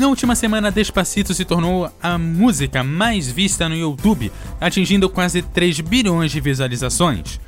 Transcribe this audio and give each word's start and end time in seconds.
Na 0.00 0.08
última 0.08 0.34
semana, 0.34 0.70
Despacito 0.70 1.34
se 1.34 1.44
tornou 1.44 1.92
a 2.02 2.16
música 2.16 2.82
mais 2.82 3.30
vista 3.30 3.68
no 3.68 3.76
YouTube, 3.76 4.32
atingindo 4.58 5.10
quase 5.10 5.42
3 5.42 5.80
bilhões 5.80 6.32
de 6.32 6.40
visualizações. 6.40 7.38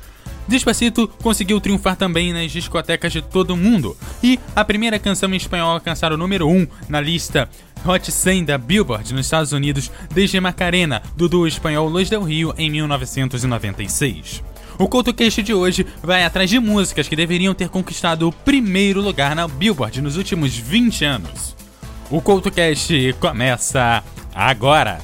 Despacito 0.47 1.07
conseguiu 1.23 1.59
triunfar 1.59 1.95
também 1.95 2.31
nas 2.31 2.51
discotecas 2.51 3.11
de 3.11 3.23
todo 3.23 3.55
o 3.55 3.57
mundo, 3.57 3.97
e 4.21 4.39
a 4.55 4.63
primeira 4.63 4.99
canção 4.99 5.33
em 5.33 5.37
espanhol 5.37 5.71
a 5.71 5.73
alcançar 5.73 6.13
o 6.13 6.17
número 6.17 6.47
1 6.47 6.67
na 6.87 7.01
lista 7.01 7.49
Hot 7.83 8.11
100 8.11 8.45
da 8.45 8.57
Billboard 8.59 9.15
nos 9.15 9.25
Estados 9.25 9.51
Unidos 9.51 9.89
desde 10.13 10.39
Macarena, 10.39 11.01
do 11.17 11.27
duo 11.27 11.47
espanhol 11.47 11.89
Los 11.89 12.07
Del 12.07 12.21
Rio, 12.21 12.53
em 12.55 12.69
1996. 12.69 14.43
O 14.77 14.87
CoutoCast 14.87 15.41
de 15.41 15.55
hoje 15.55 15.87
vai 16.03 16.23
atrás 16.23 16.51
de 16.51 16.59
músicas 16.59 17.07
que 17.07 17.15
deveriam 17.15 17.55
ter 17.55 17.69
conquistado 17.69 18.27
o 18.27 18.31
primeiro 18.31 19.01
lugar 19.01 19.35
na 19.35 19.47
Billboard 19.47 20.03
nos 20.03 20.17
últimos 20.17 20.55
20 20.55 21.03
anos. 21.03 21.62
O 22.13 22.21
CoutoCast 22.21 23.15
começa 23.19 24.03
agora! 24.35 24.99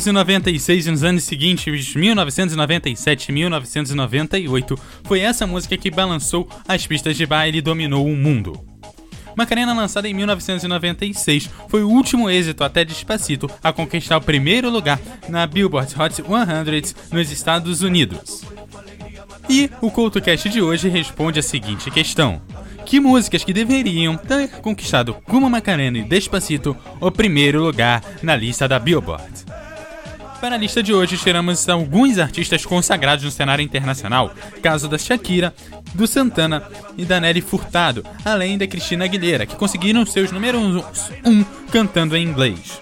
1996 0.00 0.86
e 0.86 0.90
nos 0.90 1.04
anos 1.04 1.24
seguintes, 1.24 1.94
1997 1.94 3.28
e 3.28 3.32
1998, 3.32 4.78
foi 5.04 5.20
essa 5.20 5.46
música 5.46 5.76
que 5.76 5.90
balançou 5.90 6.48
as 6.66 6.86
pistas 6.86 7.16
de 7.16 7.26
baile 7.26 7.58
e 7.58 7.62
dominou 7.62 8.06
o 8.06 8.16
mundo. 8.16 8.58
Macarena, 9.36 9.74
lançada 9.74 10.08
em 10.08 10.14
1996, 10.14 11.50
foi 11.68 11.82
o 11.82 11.88
último 11.88 12.30
êxito 12.30 12.64
até 12.64 12.84
Despacito 12.84 13.48
a 13.62 13.72
conquistar 13.72 14.16
o 14.16 14.22
primeiro 14.22 14.70
lugar 14.70 14.98
na 15.28 15.46
Billboard 15.46 15.94
Hot 16.00 16.14
100 16.14 16.24
nos 17.12 17.30
Estados 17.30 17.82
Unidos. 17.82 18.42
E 19.48 19.70
o 19.80 19.90
CoutoCast 19.90 20.48
de 20.48 20.62
hoje 20.62 20.88
responde 20.88 21.40
a 21.40 21.42
seguinte 21.42 21.90
questão: 21.90 22.40
Que 22.86 22.98
músicas 22.98 23.44
que 23.44 23.52
deveriam 23.52 24.16
ter 24.16 24.48
conquistado 24.60 25.14
como 25.24 25.50
Macarena 25.50 25.98
e 25.98 26.02
Despacito 26.02 26.76
o 27.00 27.10
primeiro 27.10 27.62
lugar 27.62 28.02
na 28.22 28.34
lista 28.34 28.66
da 28.66 28.78
Billboard? 28.78 29.59
Para 30.40 30.54
a 30.54 30.58
lista 30.58 30.82
de 30.82 30.94
hoje, 30.94 31.18
tiramos 31.18 31.68
alguns 31.68 32.18
artistas 32.18 32.64
consagrados 32.64 33.24
no 33.24 33.30
cenário 33.30 33.62
internacional, 33.62 34.32
caso 34.62 34.88
da 34.88 34.96
Shakira, 34.96 35.54
do 35.94 36.06
Santana 36.06 36.62
e 36.96 37.04
da 37.04 37.20
Nelly 37.20 37.42
Furtado, 37.42 38.04
além 38.24 38.56
da 38.56 38.66
Cristina 38.66 39.04
Aguilera, 39.04 39.44
que 39.44 39.54
conseguiram 39.54 40.06
seus 40.06 40.32
números 40.32 41.10
1 41.24 41.30
um 41.30 41.44
cantando 41.70 42.16
em 42.16 42.24
inglês. 42.24 42.80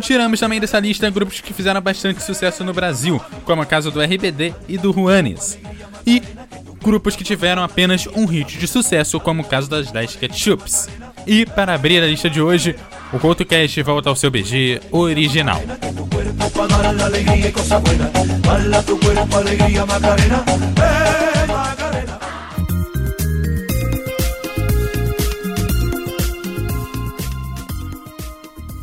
Tiramos 0.00 0.40
também 0.40 0.60
dessa 0.60 0.78
lista 0.78 1.08
grupos 1.10 1.40
que 1.40 1.52
fizeram 1.52 1.80
bastante 1.80 2.22
sucesso 2.22 2.64
no 2.64 2.72
Brasil, 2.72 3.20
como 3.44 3.62
a 3.62 3.66
caso 3.66 3.90
do 3.90 4.00
RBD 4.00 4.54
e 4.66 4.78
do 4.78 4.92
Juanes. 4.92 5.58
E 6.06 6.22
grupos 6.82 7.16
que 7.16 7.24
tiveram 7.24 7.62
apenas 7.62 8.06
um 8.06 8.24
hit 8.24 8.58
de 8.58 8.66
sucesso, 8.66 9.20
como 9.20 9.42
o 9.42 9.44
caso 9.44 9.68
das 9.68 9.90
10 9.90 10.16
Ketchups. 10.16 10.88
E 11.26 11.44
para 11.44 11.74
abrir 11.74 12.02
a 12.02 12.06
lista 12.06 12.30
de 12.30 12.40
hoje, 12.40 12.74
o 13.12 13.18
CoutoCast 13.18 13.82
volta 13.82 14.10
ao 14.10 14.16
seu 14.16 14.30
BG 14.30 14.80
original. 14.90 15.60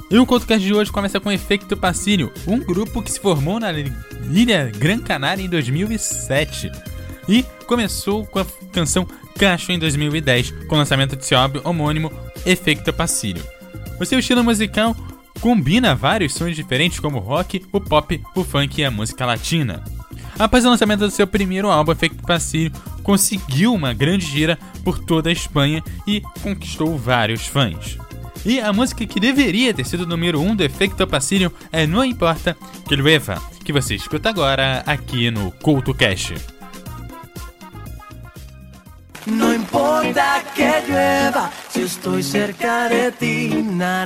E 0.10 0.18
o 0.18 0.26
CoutoCast 0.26 0.66
de 0.66 0.74
hoje 0.74 0.92
começa 0.92 1.20
com 1.20 1.32
Efeito 1.32 1.76
Pacínio, 1.76 2.32
um 2.48 2.60
grupo 2.60 3.02
que 3.02 3.12
se 3.12 3.20
formou 3.20 3.60
na 3.60 3.72
Ilha 3.72 4.72
Gran 4.78 5.00
Canária 5.00 5.44
em 5.44 5.50
2007 5.50 6.72
e 7.28 7.44
começou 7.66 8.26
com 8.26 8.40
a 8.40 8.46
canção 8.72 9.08
Cacho 9.38 9.72
em 9.72 9.80
2010, 9.80 10.52
com 10.68 10.76
o 10.76 10.78
lançamento 10.78 11.16
de 11.16 11.26
seu 11.26 11.38
álbum 11.38 11.60
homônimo 11.64 12.12
Efeito 12.46 12.94
Pacínio. 12.94 13.55
O 14.00 14.06
seu 14.06 14.20
estilo 14.20 14.44
musical 14.44 14.96
combina 15.40 15.96
vários 15.96 16.34
sons 16.34 16.56
diferentes 16.56 17.00
como 17.00 17.18
o 17.18 17.22
rock, 17.22 17.66
o 17.72 17.80
pop, 17.80 18.22
o 18.36 18.44
funk 18.44 18.82
e 18.82 18.86
a 18.86 18.92
música 18.92 19.26
latina. 19.26 19.84
Após 20.38 20.66
o 20.66 20.70
lançamento 20.70 21.00
do 21.00 21.12
seu 21.12 21.26
primeiro 21.26 21.70
álbum, 21.70 21.94
Efeito 21.94 22.22
Pacínio 22.24 22.72
conseguiu 23.04 23.74
uma 23.74 23.94
grande 23.94 24.26
gira 24.26 24.60
por 24.84 25.00
toda 25.00 25.30
a 25.30 25.34
Espanha 25.34 25.84
e 26.06 26.22
conquistou 26.42 26.98
vários 26.98 27.48
fãs. 27.48 27.98
E 28.46 28.60
a 28.60 28.72
música 28.74 29.06
que 29.06 29.20
deveria 29.20 29.74
ter 29.74 29.86
sido 29.86 30.02
o 30.02 30.08
número 30.08 30.40
1 30.40 30.50
um 30.50 30.56
do 30.56 30.64
Efecto 30.64 31.08
Pacínio 31.08 31.52
é 31.72 31.88
Não 31.88 32.04
Importa 32.04 32.56
que 32.88 32.96
Lueva, 32.96 33.42
que 33.64 33.74
você 33.74 33.96
escuta 33.96 34.30
agora 34.30 34.84
aqui 34.86 35.32
no 35.32 35.52
CultoCast. 35.52 36.55
No 39.26 39.54
importa 39.54 40.44
que 40.54 40.84
llueva, 40.88 41.50
si 41.70 41.82
estoy 41.82 42.22
cerca 42.22 42.88
de 42.88 43.12
ti, 43.12 43.64
na 43.64 44.06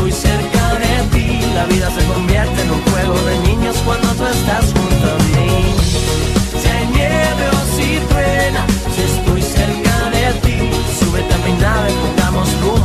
la 1.61 1.67
vida 1.67 1.91
se 1.91 2.03
convierte 2.05 2.61
en 2.63 2.71
un 2.71 2.81
juego 2.89 3.15
de 3.29 3.39
niños 3.47 3.75
cuando 3.85 4.07
tú 4.15 4.25
estás 4.25 4.65
junto 4.73 5.05
a 5.13 5.17
mí. 5.29 5.75
Si 6.61 6.87
nieve 6.95 7.45
o 7.57 7.61
si 7.75 7.99
truena, 8.09 8.65
si 8.93 9.01
estoy 9.11 9.41
cerca 9.43 9.95
de 10.15 10.25
ti, 10.43 10.57
súbete 10.99 11.33
a 11.33 11.37
mi 11.45 11.53
nave, 11.61 11.89
rumbo 12.63 12.80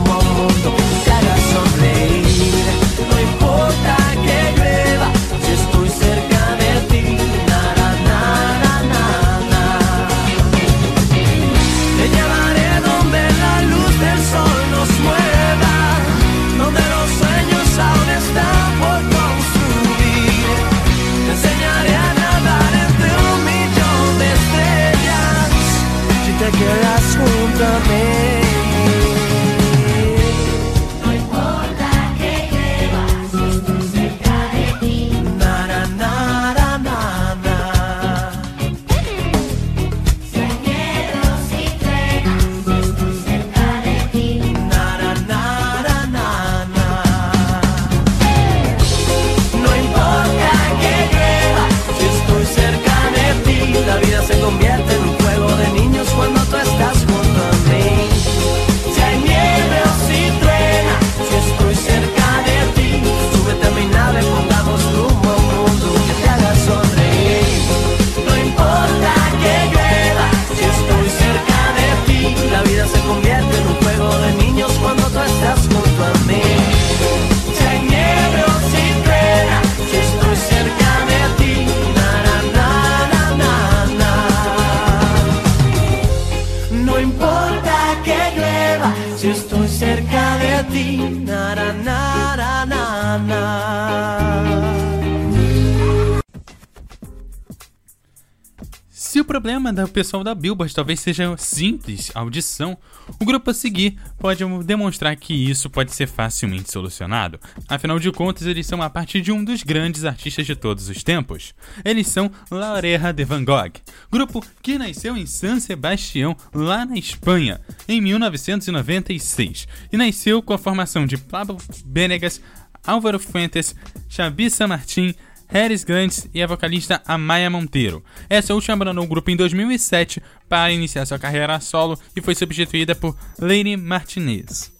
problema 99.36 99.70
do 99.70 99.86
pessoal 99.86 100.24
da 100.24 100.34
Billboard 100.34 100.74
talvez 100.74 100.98
seja 100.98 101.36
simples, 101.36 102.10
audição, 102.14 102.74
o 103.20 103.24
grupo 103.26 103.50
a 103.50 103.54
seguir 103.54 103.98
pode 104.18 104.42
demonstrar 104.64 105.14
que 105.14 105.34
isso 105.34 105.68
pode 105.68 105.94
ser 105.94 106.06
facilmente 106.06 106.72
solucionado. 106.72 107.38
Afinal 107.68 107.98
de 107.98 108.10
contas, 108.10 108.46
eles 108.46 108.66
são 108.66 108.80
a 108.80 108.88
parte 108.88 109.20
de 109.20 109.30
um 109.30 109.44
dos 109.44 109.62
grandes 109.62 110.06
artistas 110.06 110.46
de 110.46 110.56
todos 110.56 110.88
os 110.88 111.02
tempos. 111.02 111.52
Eles 111.84 112.06
são 112.06 112.30
La 112.50 112.72
Oreja 112.72 113.12
de 113.12 113.24
Van 113.26 113.44
Gogh, 113.44 113.72
grupo 114.10 114.42
que 114.62 114.78
nasceu 114.78 115.14
em 115.14 115.26
San 115.26 115.60
Sebastião, 115.60 116.34
lá 116.54 116.86
na 116.86 116.96
Espanha, 116.96 117.60
em 117.86 118.00
1996, 118.00 119.68
e 119.92 119.98
nasceu 119.98 120.40
com 120.40 120.54
a 120.54 120.58
formação 120.58 121.04
de 121.04 121.18
Pablo 121.18 121.58
Benegas, 121.84 122.40
Álvaro 122.86 123.18
Fuentes, 123.18 123.76
Xabi 124.08 124.48
San 124.48 124.68
Martín, 124.68 125.14
Harris 125.48 125.84
Gantz 125.84 126.28
e 126.34 126.42
a 126.42 126.46
vocalista 126.46 127.02
Amaya 127.06 127.48
Monteiro. 127.48 128.02
Essa 128.28 128.54
última 128.54 128.74
abandonou 128.74 129.04
o 129.04 129.08
grupo 129.08 129.30
em 129.30 129.36
2007 129.36 130.22
para 130.48 130.72
iniciar 130.72 131.06
sua 131.06 131.18
carreira 131.18 131.60
solo 131.60 131.98
e 132.14 132.20
foi 132.20 132.34
substituída 132.34 132.94
por 132.94 133.16
Lady 133.38 133.76
Martinez. 133.76 134.76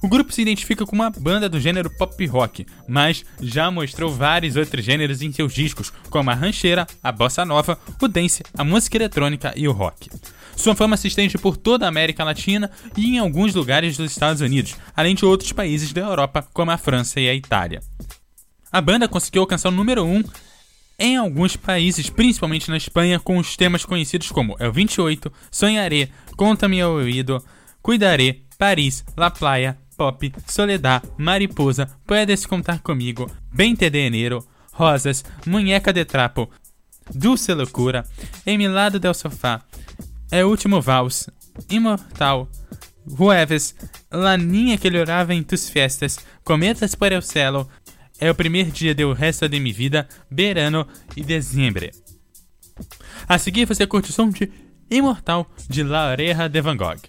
O 0.00 0.08
grupo 0.08 0.32
se 0.32 0.40
identifica 0.40 0.86
como 0.86 1.02
uma 1.02 1.10
banda 1.10 1.48
do 1.48 1.58
gênero 1.58 1.90
pop 1.90 2.24
rock, 2.26 2.64
mas 2.86 3.24
já 3.42 3.68
mostrou 3.68 4.12
vários 4.12 4.54
outros 4.54 4.84
gêneros 4.84 5.22
em 5.22 5.32
seus 5.32 5.52
discos, 5.52 5.92
como 6.08 6.30
a 6.30 6.34
rancheira, 6.34 6.86
a 7.02 7.10
bossa 7.10 7.44
nova, 7.44 7.76
o 8.00 8.06
dance, 8.06 8.44
a 8.56 8.62
música 8.62 8.96
eletrônica 8.96 9.52
e 9.56 9.66
o 9.66 9.72
rock. 9.72 10.08
Sua 10.54 10.74
fama 10.74 10.96
se 10.96 11.08
estende 11.08 11.36
por 11.36 11.56
toda 11.56 11.84
a 11.84 11.88
América 11.88 12.22
Latina 12.22 12.70
e 12.96 13.14
em 13.14 13.18
alguns 13.18 13.54
lugares 13.54 13.96
dos 13.96 14.12
Estados 14.12 14.40
Unidos, 14.40 14.76
além 14.94 15.14
de 15.14 15.24
outros 15.24 15.52
países 15.52 15.92
da 15.92 16.02
Europa, 16.02 16.46
como 16.52 16.70
a 16.70 16.78
França 16.78 17.20
e 17.20 17.28
a 17.28 17.34
Itália. 17.34 17.80
A 18.70 18.80
banda 18.80 19.08
conseguiu 19.08 19.42
alcançar 19.42 19.70
o 19.70 19.72
número 19.72 20.04
1 20.04 20.24
em 20.98 21.16
alguns 21.16 21.56
países, 21.56 22.10
principalmente 22.10 22.68
na 22.68 22.76
Espanha, 22.76 23.20
com 23.20 23.38
os 23.38 23.56
temas 23.56 23.84
conhecidos 23.84 24.30
como 24.30 24.56
El 24.58 24.72
28, 24.72 25.32
Sonharé, 25.50 26.10
Conta-me 26.36 26.80
ao 26.80 26.92
ouído, 26.92 27.42
Cuidaré, 27.80 28.42
Paris, 28.58 29.04
La 29.16 29.30
Playa, 29.30 29.78
Pop, 29.96 30.32
Soledad, 30.46 31.02
Mariposa, 31.16 31.88
Puedes 32.06 32.46
Contar 32.46 32.80
Comigo, 32.80 33.30
Bente 33.50 33.90
de 33.90 34.06
Enero, 34.06 34.46
Rosas, 34.72 35.24
Munheca 35.46 35.92
de 35.92 36.04
Trapo, 36.04 36.50
Dulce 37.12 37.54
Loucura, 37.54 38.04
Emilado 38.44 38.98
del 38.98 39.14
Sofá, 39.14 39.64
É 40.30 40.44
Último 40.44 40.80
Vals, 40.82 41.30
Imortal, 41.70 42.48
Jueves, 43.06 43.74
La 44.10 44.36
Niña 44.36 44.76
que 44.76 44.90
Llorava 44.90 45.34
em 45.34 45.42
Tus 45.42 45.68
Fiestas, 45.70 46.18
Cometas 46.44 46.94
por 46.94 47.12
el 47.12 47.22
Cielo, 47.22 47.68
é 48.20 48.30
o 48.30 48.34
primeiro 48.34 48.70
dia 48.70 48.94
do 48.94 49.12
resto 49.12 49.48
de 49.48 49.60
minha 49.60 49.74
vida, 49.74 50.08
verano 50.30 50.86
e 51.16 51.22
dezembro. 51.22 51.88
A 53.28 53.38
seguir 53.38 53.66
você 53.66 53.86
curte 53.86 54.10
o 54.10 54.12
som 54.12 54.30
de 54.30 54.50
Imortal 54.90 55.50
de 55.68 55.82
La 55.82 56.10
Oreja 56.10 56.48
de 56.48 56.60
Van 56.60 56.76
Gogh. 56.76 57.00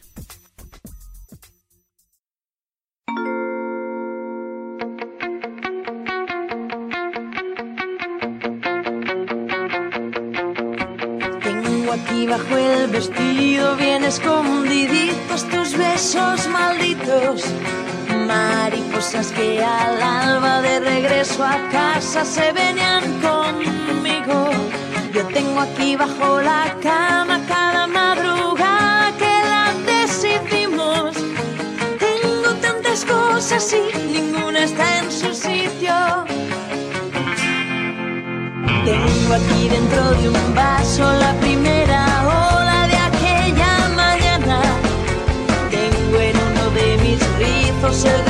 Aquí 11.92 12.28
bajo 12.28 12.58
el 12.58 12.88
vestido 12.92 13.76
bien 13.76 14.04
escondiditos 14.04 15.44
tus 15.50 15.76
besos 15.76 16.48
malditos 16.48 17.44
mariposas 18.30 19.32
que 19.32 19.64
al 19.64 20.02
alba 20.02 20.62
de 20.62 20.80
regreso 20.80 21.44
a 21.44 21.58
casa 21.72 22.24
se 22.24 22.52
venían 22.52 23.04
conmigo. 23.28 24.38
Yo 25.16 25.24
tengo 25.38 25.60
aquí 25.68 25.96
bajo 25.96 26.40
la 26.40 26.64
cama 26.90 27.36
cada 27.48 27.88
madrugada 27.88 29.12
que 29.22 29.34
la 29.54 29.66
decidimos. 29.94 31.16
Tengo 32.06 32.50
tantas 32.66 33.00
cosas 33.04 33.64
y 33.74 33.82
ninguna 34.16 34.60
está 34.70 34.86
en 35.00 35.12
su 35.12 35.30
sitio. 35.34 35.96
Tengo 38.90 39.32
aquí 39.40 39.62
dentro 39.76 40.04
de 40.20 40.30
un 40.30 40.56
vaso 40.56 41.04
la 41.26 41.34
primera 41.44 41.79
sugar. 48.00 48.29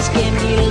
Just 0.00 0.14
give 0.14 0.32
me 0.32 0.56
love. 0.56 0.69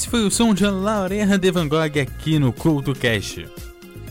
Esse 0.00 0.08
foi 0.08 0.24
o 0.24 0.30
som 0.30 0.54
de 0.54 0.64
Laureha 0.64 1.36
de 1.36 1.50
Van 1.52 1.68
Gogh 1.68 2.00
aqui 2.00 2.38
no 2.38 2.54
Culto 2.54 2.94
Cash. 2.94 3.40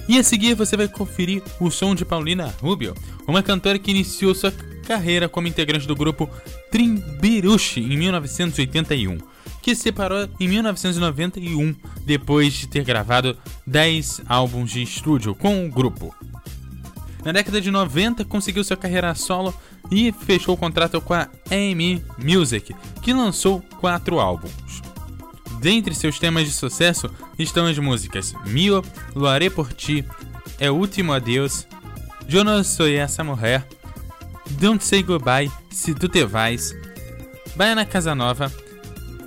E 0.07 0.19
a 0.19 0.23
seguir 0.23 0.53
você 0.53 0.77
vai 0.77 0.87
conferir 0.87 1.41
o 1.59 1.71
som 1.71 1.95
de 1.95 2.05
Paulina 2.05 2.53
Rubio, 2.61 2.93
uma 3.27 3.41
cantora 3.41 3.79
que 3.79 3.89
iniciou 3.89 4.35
sua 4.35 4.53
carreira 4.85 5.27
como 5.27 5.47
integrante 5.47 5.87
do 5.87 5.95
grupo 5.95 6.29
Trimbirushi 6.69 7.79
em 7.79 7.97
1981, 7.97 9.17
que 9.63 9.73
se 9.73 9.81
separou 9.81 10.29
em 10.39 10.47
1991 10.47 11.75
depois 12.05 12.53
de 12.53 12.67
ter 12.67 12.83
gravado 12.83 13.35
10 13.65 14.21
álbuns 14.29 14.69
de 14.69 14.83
estúdio 14.83 15.33
com 15.33 15.65
o 15.65 15.71
grupo. 15.71 16.15
Na 17.25 17.31
década 17.31 17.59
de 17.59 17.71
90 17.71 18.23
conseguiu 18.25 18.63
sua 18.63 18.77
carreira 18.77 19.15
solo 19.15 19.55
e 19.89 20.11
fechou 20.11 20.53
o 20.53 20.57
contrato 20.57 21.01
com 21.01 21.15
a 21.15 21.27
AME 21.49 22.05
Music, 22.19 22.75
que 23.01 23.11
lançou 23.11 23.59
quatro 23.79 24.19
álbuns. 24.19 24.87
Dentre 25.59 25.93
seus 25.93 26.17
temas 26.17 26.45
de 26.45 26.53
sucesso 26.53 27.09
estão 27.37 27.65
as 27.65 27.77
músicas 27.77 28.33
Mio, 28.45 28.81
Lo 29.13 29.27
haré 29.27 29.49
por 29.49 29.73
ti, 29.73 30.05
É 30.57 30.71
último 30.71 31.11
adeus, 31.11 31.67
Yo 32.29 32.43
no 32.43 32.63
soy 32.63 32.95
essa 32.95 33.23
mulher, 33.23 33.67
Don't 34.51 34.83
say 34.83 35.03
goodbye, 35.03 35.51
Se 35.69 35.93
tu 35.93 36.07
te 36.07 36.23
vais, 36.23 36.73
Baiana 37.55 37.85
Casanova, 37.85 38.51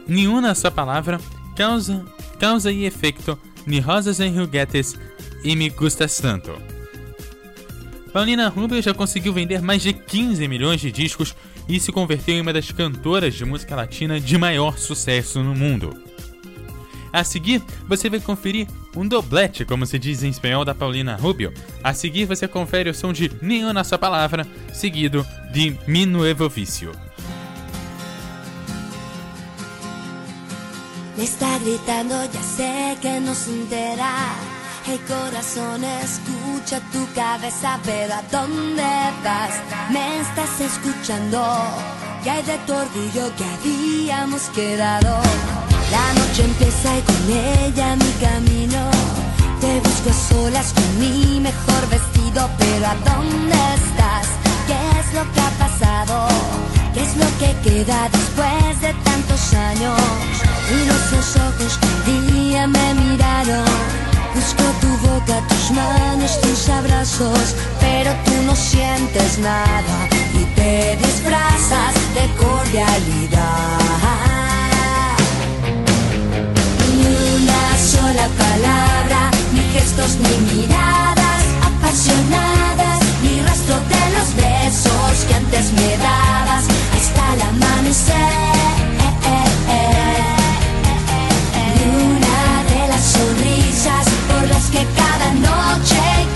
Nenhuma 0.06 0.54
sua 0.54 0.70
palavra, 0.70 1.20
Causa, 1.54 2.04
causa 2.38 2.72
e 2.72 2.86
efeito, 2.86 3.38
Ni 3.66 3.78
rosas 3.78 4.18
em 4.18 4.34
juguetes 4.34 4.98
e 5.44 5.54
Me 5.54 5.68
gustas 5.68 6.16
tanto. 6.18 6.52
Paulina 8.12 8.48
Rubio 8.48 8.80
já 8.82 8.92
conseguiu 8.92 9.32
vender 9.32 9.62
mais 9.62 9.82
de 9.82 9.92
15 9.92 10.46
milhões 10.46 10.80
de 10.80 10.92
discos 10.92 11.34
e 11.68 11.78
se 11.80 11.92
converteu 11.92 12.34
em 12.34 12.40
uma 12.40 12.52
das 12.52 12.70
cantoras 12.70 13.34
de 13.34 13.44
música 13.44 13.74
latina 13.74 14.20
de 14.20 14.36
maior 14.36 14.76
sucesso 14.76 15.42
no 15.42 15.54
mundo. 15.54 16.11
A 17.12 17.22
seguir, 17.24 17.62
você 17.86 18.08
vai 18.08 18.20
conferir 18.20 18.66
um 18.96 19.06
doblete, 19.06 19.64
como 19.64 19.84
se 19.84 19.98
diz 19.98 20.22
em 20.22 20.30
espanhol, 20.30 20.64
da 20.64 20.74
Paulina 20.74 21.16
Rubio. 21.16 21.52
A 21.84 21.92
seguir, 21.92 22.24
você 22.24 22.48
confere 22.48 22.88
o 22.88 22.94
som 22.94 23.12
de 23.12 23.30
Nenhuma 23.42 23.84
Sua 23.84 23.98
Palavra, 23.98 24.46
seguido 24.72 25.26
de 25.52 25.76
Mi 25.86 26.06
Nuevo 26.06 26.48
Vício. 26.48 26.92
Me 31.16 31.24
está 31.24 31.58
gritando, 31.58 32.14
ya 32.32 32.42
sé 32.42 32.96
que 33.02 33.20
no 33.20 33.34
se 33.34 33.50
entera. 33.50 34.34
El 34.88 34.98
corazón 35.00 35.84
escucha 35.84 36.80
tu 36.90 37.06
cabeza, 37.14 37.78
pero 37.84 38.14
¿a 38.14 38.22
dónde 38.32 38.82
vas? 39.22 39.60
Me 39.90 40.20
estás 40.20 40.60
escuchando. 40.60 41.44
¿Qué 42.24 42.30
hay 42.30 42.42
de 42.42 42.58
tu 42.66 42.72
orgullo 42.72 43.30
que 43.36 43.44
habíamos 43.44 44.42
quedado? 44.48 45.20
La 45.92 46.06
noche 46.14 46.44
empieza 46.44 46.88
y 46.96 47.02
con 47.02 47.22
ella 47.30 47.96
mi 47.96 48.12
camino. 48.26 48.80
Te 49.60 49.78
busco 49.80 50.08
a 50.08 50.18
solas 50.28 50.72
con 50.72 50.88
mi 50.98 51.38
mejor 51.38 51.82
vestido, 51.90 52.48
pero 52.58 52.86
¿a 52.86 52.96
dónde 53.10 53.58
estás? 53.80 54.26
¿Qué 54.68 54.80
es 55.00 55.08
lo 55.12 55.22
que 55.32 55.40
ha 55.46 55.52
pasado? 55.64 56.28
¿Qué 56.94 57.02
es 57.02 57.14
lo 57.22 57.28
que 57.40 57.50
queda 57.66 58.08
después 58.10 58.80
de 58.80 58.94
tantos 59.04 59.52
años? 59.52 60.00
Miro 60.70 60.94
esos 60.94 61.36
ojos 61.36 61.78
que 61.78 62.10
un 62.10 62.26
día 62.32 62.66
me 62.66 62.94
miraron. 62.94 63.68
Busco 64.34 64.64
tu 64.80 64.90
boca, 65.08 65.46
tus 65.46 65.70
manos, 65.72 66.40
tus 66.40 66.70
abrazos, 66.70 67.54
pero 67.80 68.10
tú 68.24 68.32
no 68.46 68.56
sientes 68.56 69.38
nada 69.40 69.96
y 70.40 70.44
te 70.56 70.96
disfrazas 70.96 71.94
de 72.14 72.24
cordialidad. 72.42 74.21
Sola 77.92 78.26
palabra, 78.44 79.20
ni 79.52 79.62
gestos, 79.74 80.16
ni 80.24 80.34
miradas 80.52 81.42
apasionadas, 81.68 83.00
ni 83.22 83.42
rastro 83.42 83.76
de 83.92 84.04
los 84.16 84.28
besos 84.34 85.12
que 85.26 85.34
antes 85.34 85.72
me 85.78 85.90
dabas 85.98 86.64
hasta 86.96 87.22
el 87.34 87.40
amanecer. 87.52 88.82
Ni 91.76 91.82
una 92.14 92.40
de 92.72 92.82
las 92.88 93.04
sonrisas 93.16 94.06
por 94.28 94.42
las 94.52 94.64
que 94.74 94.82
cada 95.00 95.28
noche 95.48 96.00
y 96.24 96.26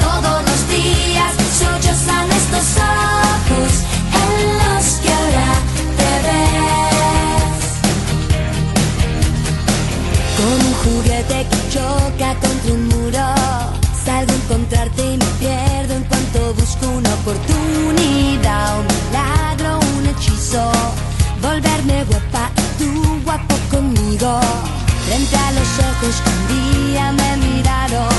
un 26.07 26.93
día 26.93 27.13
me 27.13 27.37
miraron. 27.37 28.15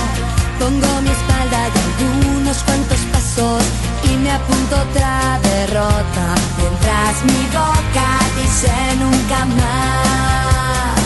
Pongo 0.60 1.02
mi 1.02 1.10
espalda 1.10 1.60
y 1.74 1.78
algunos 1.88 2.58
cuantos 2.64 3.00
pasos 3.14 3.64
y 4.04 4.18
me 4.18 4.32
apunto 4.32 4.76
otra 4.76 5.40
derrota. 5.42 6.26
Mientras 6.58 7.24
mi 7.24 7.44
boca 7.56 8.10
dice 8.42 8.74
nunca 9.00 9.46
más. 9.46 10.98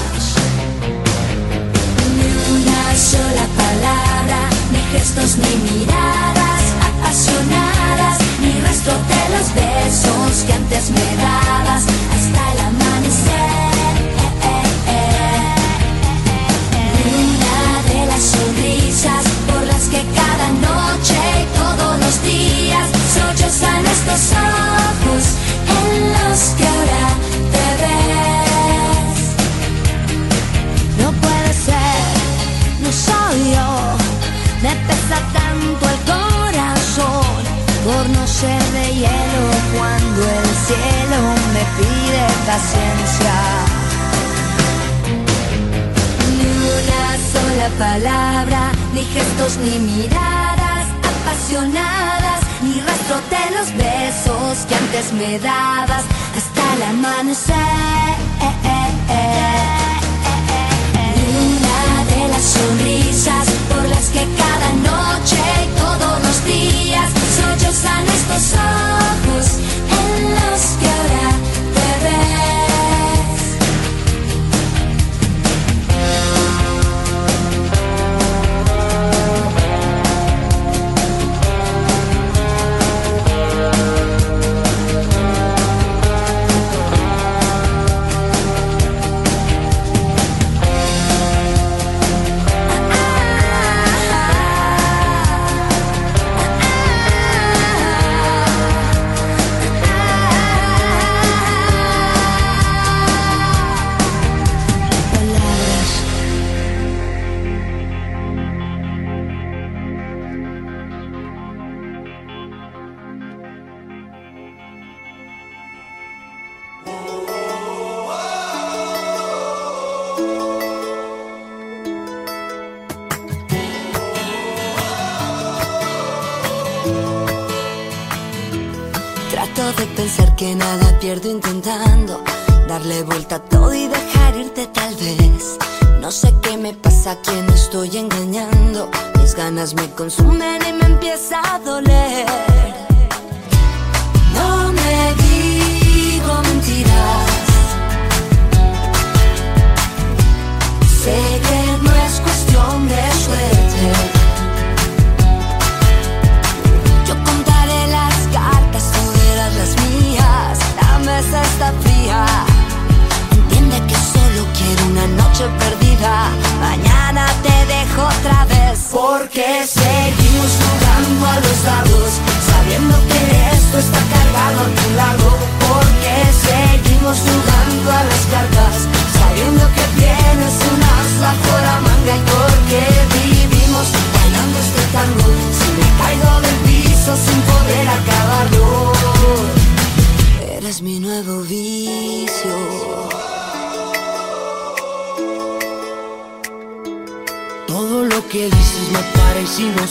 Ni 2.17 2.29
una 2.57 2.81
sola 2.97 3.45
palabra, 3.61 4.39
ni 4.71 4.81
gestos, 4.91 5.37
ni 5.37 5.53
miradas 5.69 6.63
apasionadas, 6.89 8.17
ni 8.41 8.59
rastro 8.61 8.93
de 8.93 9.23
los 9.33 9.47
besos 9.53 10.43
que 10.47 10.53
antes 10.53 10.89
me 10.89 11.15
dabas 11.17 12.10
estos 24.13 24.37
ojos 24.37 25.23
en 25.83 26.01
los 26.11 26.39
que 26.57 26.65
ahora 26.67 27.07
te 27.53 27.67
ves. 27.81 29.19
No 30.99 31.07
puede 31.13 31.51
ser, 31.53 32.01
no 32.81 32.91
soy 32.91 33.37
yo. 33.55 33.69
Me 34.63 34.73
pesa 34.87 35.17
tanto 35.33 35.83
el 35.93 35.99
corazón 36.11 37.41
por 37.85 38.03
no 38.09 38.23
ser 38.27 38.63
de 38.73 38.85
hielo 38.95 39.43
cuando 39.77 40.21
el 40.21 40.49
cielo 40.67 41.19
me 41.53 41.63
pide 41.77 42.23
paciencia. 42.45 43.35
Ni 46.37 46.49
una 46.79 47.03
sola 47.33 47.67
palabra, 47.79 48.61
ni 48.93 49.03
gestos, 49.05 49.57
ni 49.57 49.79
miradas 49.79 50.85
apasionadas, 51.11 52.40
ni 52.71 52.79
rastro 52.81 53.17
de 53.29 53.55
los 53.55 53.67
besos 53.75 54.65
que 54.67 54.75
antes 54.75 55.13
me 55.13 55.39
dabas 55.39 56.03
hasta 56.37 56.73
el 56.75 56.83
amanecer. 56.83 57.55
Ni 61.15 61.47
una 61.55 62.05
de 62.13 62.27
las 62.29 62.43
sonrisas 62.55 63.47
por 63.69 63.83
las 63.89 64.05
que 64.09 64.25
cada 64.41 64.69
noche 64.91 65.41
y 65.65 65.67
todos 65.79 66.23
los 66.25 66.45
días 66.45 67.09
sollozan 67.39 68.03
estos 68.19 68.43
ojos 68.53 69.45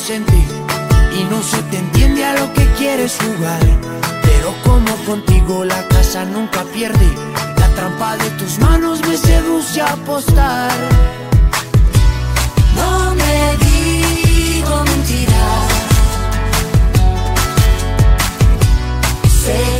y 0.08 1.24
no 1.24 1.42
se 1.42 1.62
te 1.64 1.76
entiende 1.76 2.24
a 2.24 2.32
lo 2.32 2.50
que 2.54 2.64
quieres 2.78 3.18
jugar. 3.18 3.60
Pero 4.22 4.54
como 4.64 4.94
contigo 5.04 5.62
la 5.62 5.86
casa 5.88 6.24
nunca 6.24 6.64
pierde, 6.72 7.06
la 7.58 7.68
trampa 7.74 8.16
de 8.16 8.30
tus 8.30 8.58
manos 8.60 9.00
me 9.06 9.16
seduce 9.18 9.82
a 9.82 9.92
apostar. 9.92 10.72
No 12.76 13.14
me 13.14 13.56
digo 13.66 14.84
mentiras. 14.84 15.68
Sé 19.44 19.79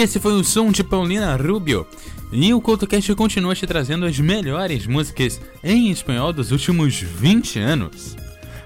Esse 0.00 0.18
foi 0.18 0.32
o 0.32 0.42
som 0.42 0.72
de 0.72 0.82
Paulina 0.82 1.36
Rubio. 1.36 1.86
E 2.32 2.54
o 2.54 2.60
CoutoCast 2.62 3.14
continua 3.14 3.54
te 3.54 3.66
trazendo 3.66 4.06
as 4.06 4.18
melhores 4.18 4.86
músicas 4.86 5.38
em 5.62 5.90
espanhol 5.90 6.32
dos 6.32 6.52
últimos 6.52 6.94
20 6.94 7.58
anos. 7.58 8.16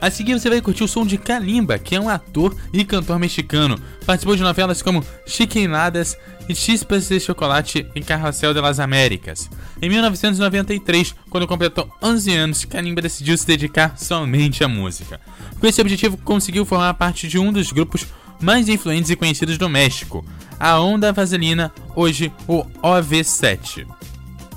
A 0.01 0.13
seguir 0.13 0.39
você 0.39 0.49
vai 0.49 0.61
curtir 0.61 0.85
o 0.85 0.89
som 0.89 1.05
de 1.05 1.19
Kalimba, 1.19 1.77
que 1.77 1.97
é 1.97 2.01
um 2.01 2.09
ator 2.09 2.55
e 2.73 2.85
cantor 2.85 3.19
mexicano. 3.19 3.77
Participou 4.07 4.37
de 4.37 4.43
novelas 4.43 4.81
como 4.81 5.05
Chiquinadas 5.27 6.17
e 6.49 6.55
Chispas 6.55 7.09
de 7.09 7.19
Chocolate 7.19 7.85
e 7.97 8.01
Carrossel 8.01 8.55
de 8.55 8.61
las 8.61 8.79
Américas. 8.79 9.51
Em 9.83 9.89
1993, 9.89 11.17
quando 11.29 11.49
completou 11.49 11.93
11 12.01 12.33
anos, 12.33 12.65
Kalimba 12.65 13.03
decidiu 13.03 13.37
se 13.37 13.45
dedicar 13.45 13.99
somente 13.99 14.63
à 14.63 14.69
música. 14.69 15.21
Com 15.59 15.67
esse 15.67 15.81
objetivo, 15.81 16.17
conseguiu 16.17 16.65
formar 16.65 16.95
parte 16.95 17.27
de 17.27 17.41
um 17.41 17.53
dos 17.53 17.73
grupos 17.73 18.07
mais 18.41 18.69
influentes 18.69 19.11
e 19.11 19.17
conhecidos 19.17 19.59
do 19.59 19.69
México, 19.69 20.25
a 20.65 20.81
Onda 20.81 21.13
Vaselina, 21.13 21.71
hoje 21.95 22.33
o 22.49 22.65
OV7. 22.83 23.87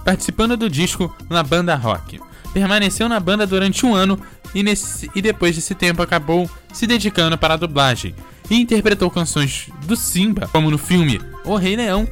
Participando 0.05 0.55
do 0.55 0.69
disco 0.69 1.13
na 1.29 1.43
banda 1.43 1.75
rock. 1.75 2.21
Permaneceu 2.53 3.09
na 3.09 3.19
banda 3.19 3.45
durante 3.45 3.85
um 3.85 3.93
ano 3.93 4.17
e, 4.55 4.63
nesse- 4.63 5.11
e 5.13 5.21
depois 5.21 5.53
desse 5.53 5.75
tempo 5.75 6.01
acabou 6.01 6.49
se 6.71 6.87
dedicando 6.87 7.37
para 7.37 7.55
a 7.55 7.57
dublagem 7.57 8.15
e 8.49 8.55
interpretou 8.55 9.11
canções 9.11 9.67
do 9.85 9.97
Simba, 9.97 10.47
como 10.53 10.71
no 10.71 10.77
filme 10.77 11.19
O 11.43 11.57
Rei 11.57 11.75
Leão, 11.75 12.07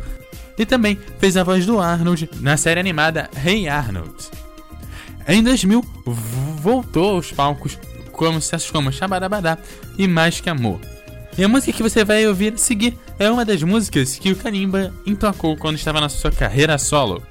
e 0.57 0.65
também 0.65 0.99
fez 1.17 1.37
a 1.37 1.43
voz 1.45 1.65
do 1.65 1.79
Arnold 1.79 2.29
na 2.41 2.57
série 2.57 2.81
animada 2.81 3.29
Rei 3.33 3.69
Arnold. 3.69 4.13
Em 5.25 5.41
2000, 5.41 5.81
v- 6.05 6.61
voltou 6.61 7.15
aos 7.15 7.31
palcos 7.31 7.79
com 8.11 8.33
sucessos 8.33 8.69
como 8.71 8.91
Shabadabadá 8.91 9.57
e 9.97 10.05
Mais 10.05 10.41
Que 10.41 10.49
Amor. 10.49 10.81
E 11.37 11.43
a 11.45 11.47
música 11.47 11.71
que 11.71 11.83
você 11.83 12.03
vai 12.03 12.27
ouvir 12.27 12.53
a 12.53 12.57
seguir 12.57 12.97
é 13.17 13.31
uma 13.31 13.45
das 13.45 13.63
músicas 13.63 14.17
que 14.17 14.31
o 14.31 14.35
Kalimba 14.35 14.93
emplacou 15.05 15.55
quando 15.57 15.77
estava 15.77 16.01
na 16.01 16.09
sua 16.09 16.31
carreira 16.31 16.77
solo. 16.77 17.23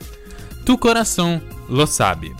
Tu 0.64 0.78
Coração 0.78 1.42
Lo 1.68 1.86
Sabe. 1.86 2.34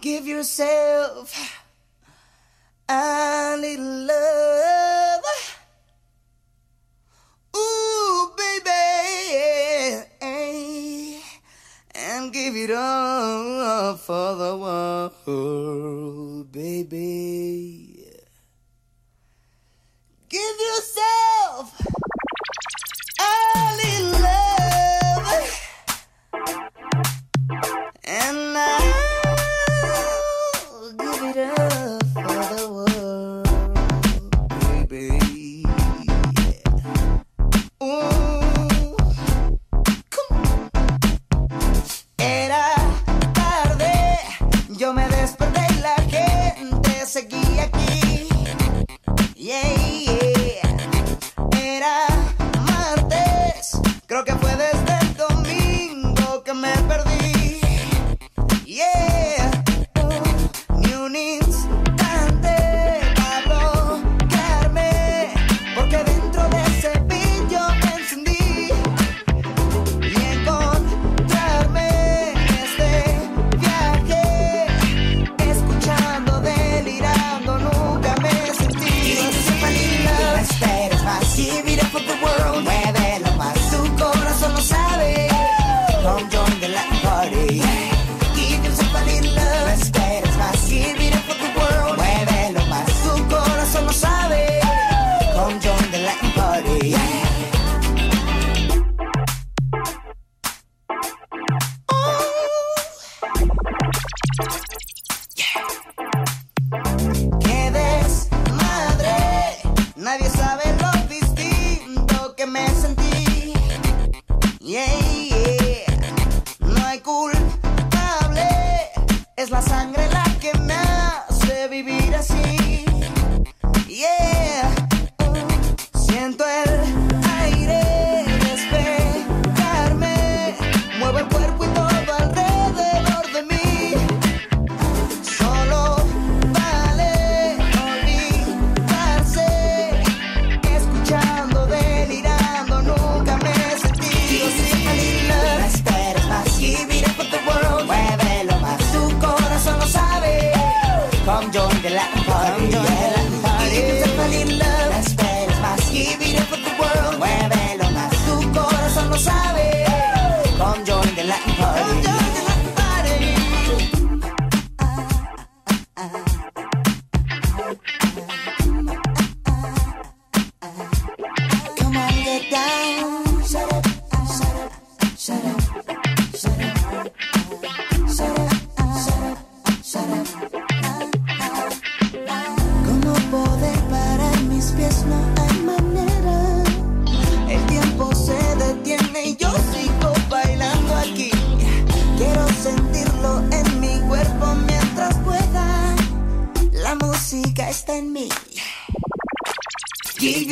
Give 0.00 0.26
yourself 0.28 1.34
a 2.88 3.56
little 3.58 4.06
love. 4.06 5.24
Ooh, 7.56 8.32
baby. 8.36 8.70
And 11.94 12.32
give 12.32 12.56
it 12.56 12.70
all 12.70 13.96
for 13.96 14.36
the 14.36 14.56
world, 14.56 16.52
baby. 16.52 17.87
Give 20.30 20.40
yourself 20.42 21.72
a 23.18 23.76
little 23.76 24.20
love, 24.20 24.47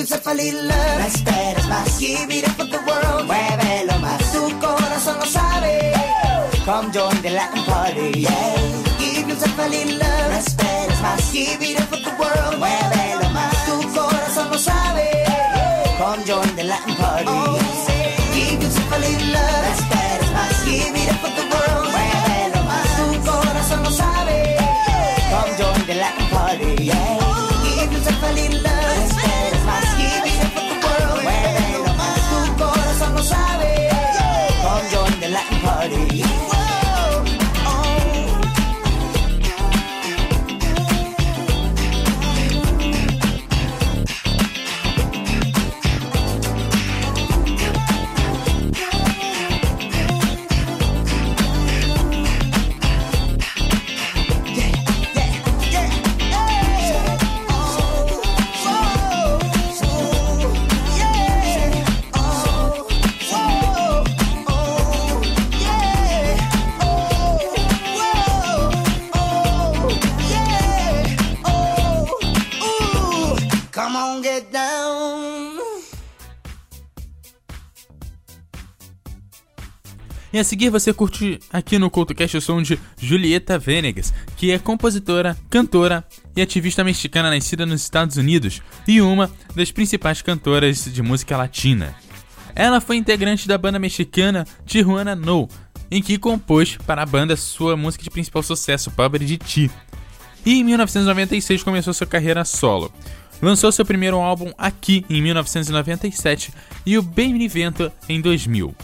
Yourself 0.06 0.26
a 0.28 0.34
love. 0.34 0.98
No 1.00 1.04
esperes 1.04 1.66
más. 1.66 2.00
It 2.00 2.48
up 2.48 2.54
for 2.54 2.64
the 2.64 2.78
world. 2.86 3.26
Muévelo 3.26 3.98
más. 3.98 4.22
Tu 4.30 4.56
corazón 4.60 5.18
lo 5.18 5.26
sabe. 5.26 5.94
Come 6.64 6.92
join 6.92 7.22
the 7.22 7.30
Latin 7.30 7.64
party. 7.64 8.20
Yeah. 8.20 8.54
Give 9.00 9.28
yourself 9.28 9.58
a 9.58 9.68
little 9.68 9.98
love. 9.98 10.30
No 10.30 10.38
esperes 10.38 11.00
más. 11.02 11.34
It 11.34 11.80
up 11.80 11.88
for 11.88 11.98
the 11.98 12.14
world. 12.20 12.56
Muévelo 12.56 13.30
más. 13.30 13.52
Tu 13.66 13.82
corazón 13.98 14.48
lo 14.52 14.58
sabe. 14.58 15.24
Come 15.98 16.22
join 16.24 16.54
the 16.54 16.62
Latin 16.62 16.94
party. 16.94 17.58
Give 18.32 18.62
yourself 18.62 18.92
a 18.92 18.98
little 19.00 19.32
love. 19.32 19.62
No 19.64 19.72
esperes 19.74 20.30
más. 20.30 20.66
It 20.68 21.10
up 21.10 21.18
for 21.18 21.32
the 21.34 21.46
world. 21.50 21.90
Muévelo 21.90 22.62
más. 22.62 22.86
Tu 22.94 23.06
corazón 23.28 23.82
lo 23.82 23.90
sabe. 23.90 24.54
Come 25.32 25.52
join 25.58 25.84
the 25.84 25.94
Latin 25.96 26.28
party. 26.28 26.84
Yeah. 26.84 27.18
Give 27.64 27.92
yourself 27.92 28.22
a 28.22 28.32
little 28.34 28.62
love. 28.62 29.35
E 80.36 80.38
a 80.38 80.44
seguir 80.44 80.68
você 80.68 80.92
curte 80.92 81.40
aqui 81.50 81.78
no 81.78 81.88
CoutoCast 81.88 82.36
o 82.36 82.40
som 82.42 82.60
de 82.60 82.78
Julieta 83.00 83.58
Venegas, 83.58 84.12
que 84.36 84.50
é 84.50 84.58
compositora, 84.58 85.34
cantora 85.48 86.04
e 86.36 86.42
ativista 86.42 86.84
mexicana 86.84 87.30
nascida 87.30 87.64
nos 87.64 87.80
Estados 87.80 88.18
Unidos 88.18 88.60
e 88.86 89.00
uma 89.00 89.30
das 89.54 89.72
principais 89.72 90.20
cantoras 90.20 90.92
de 90.92 91.02
música 91.02 91.38
latina. 91.38 91.94
Ela 92.54 92.82
foi 92.82 92.96
integrante 92.96 93.48
da 93.48 93.56
banda 93.56 93.78
mexicana 93.78 94.46
Tijuana 94.66 95.16
No, 95.16 95.48
em 95.90 96.02
que 96.02 96.18
compôs 96.18 96.76
para 96.86 97.00
a 97.00 97.06
banda 97.06 97.34
sua 97.34 97.74
música 97.74 98.04
de 98.04 98.10
principal 98.10 98.42
sucesso, 98.42 98.90
Pobre 98.90 99.24
de 99.24 99.38
Ti. 99.38 99.70
E 100.44 100.60
em 100.60 100.64
1996 100.64 101.62
começou 101.62 101.94
sua 101.94 102.06
carreira 102.06 102.44
solo. 102.44 102.92
Lançou 103.40 103.72
seu 103.72 103.86
primeiro 103.86 104.18
álbum 104.18 104.52
Aqui 104.58 105.02
em 105.08 105.22
1997 105.22 106.52
e 106.84 106.98
o 106.98 107.02
Bem-Vento 107.02 107.90
em 108.06 108.20
2000. 108.20 108.76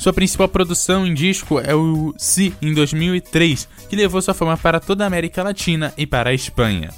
Sua 0.00 0.14
principal 0.14 0.48
produção 0.48 1.06
em 1.06 1.12
disco 1.12 1.60
é 1.60 1.74
o 1.74 2.14
Si, 2.16 2.54
em 2.62 2.72
2003, 2.72 3.68
que 3.86 3.94
levou 3.94 4.22
sua 4.22 4.32
fama 4.32 4.56
para 4.56 4.80
toda 4.80 5.04
a 5.04 5.06
América 5.06 5.42
Latina 5.42 5.92
e 5.94 6.06
para 6.06 6.30
a 6.30 6.32
Espanha. 6.32 6.88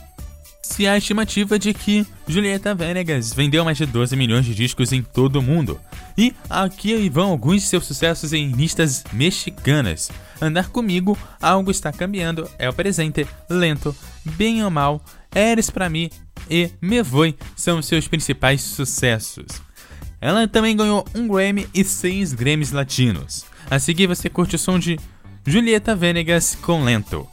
Se 0.62 0.86
há 0.86 0.92
a 0.92 0.98
estimativa 0.98 1.58
de 1.58 1.74
que 1.74 2.06
Julieta 2.28 2.76
Venegas 2.76 3.32
vendeu 3.32 3.64
mais 3.64 3.76
de 3.76 3.86
12 3.86 4.14
milhões 4.14 4.46
de 4.46 4.54
discos 4.54 4.92
em 4.92 5.02
todo 5.02 5.40
o 5.40 5.42
mundo. 5.42 5.80
E 6.16 6.32
aqui 6.48 7.10
vão 7.10 7.30
alguns 7.30 7.62
de 7.62 7.62
seus 7.62 7.86
sucessos 7.86 8.32
em 8.32 8.52
listas 8.52 9.02
mexicanas. 9.12 10.08
Andar 10.40 10.68
Comigo, 10.68 11.18
Algo 11.40 11.72
Está 11.72 11.92
Cambiando, 11.92 12.48
É 12.56 12.68
o 12.68 12.72
Presente, 12.72 13.26
Lento, 13.50 13.96
Bem 14.24 14.62
ou 14.62 14.70
Mal, 14.70 15.04
Eres 15.34 15.70
Pra 15.70 15.88
Mim 15.88 16.08
e 16.48 16.70
Me 16.80 17.02
Voy 17.02 17.34
são 17.56 17.82
seus 17.82 18.06
principais 18.06 18.60
sucessos. 18.60 19.60
Ela 20.22 20.46
também 20.46 20.76
ganhou 20.76 21.04
um 21.16 21.26
Grammy 21.26 21.66
e 21.74 21.82
seis 21.82 22.32
Grammys 22.32 22.70
latinos. 22.70 23.44
A 23.68 23.80
seguir 23.80 24.06
você 24.06 24.30
curte 24.30 24.54
o 24.54 24.58
som 24.58 24.78
de 24.78 24.96
Julieta 25.44 25.96
Venegas 25.96 26.54
com 26.62 26.84
Lento. 26.84 27.26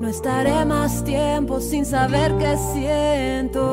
No 0.00 0.08
estaré 0.08 0.64
más 0.64 1.02
tiempo 1.04 1.60
sin 1.60 1.84
saber 1.84 2.32
qué 2.38 2.56
siento. 2.72 3.66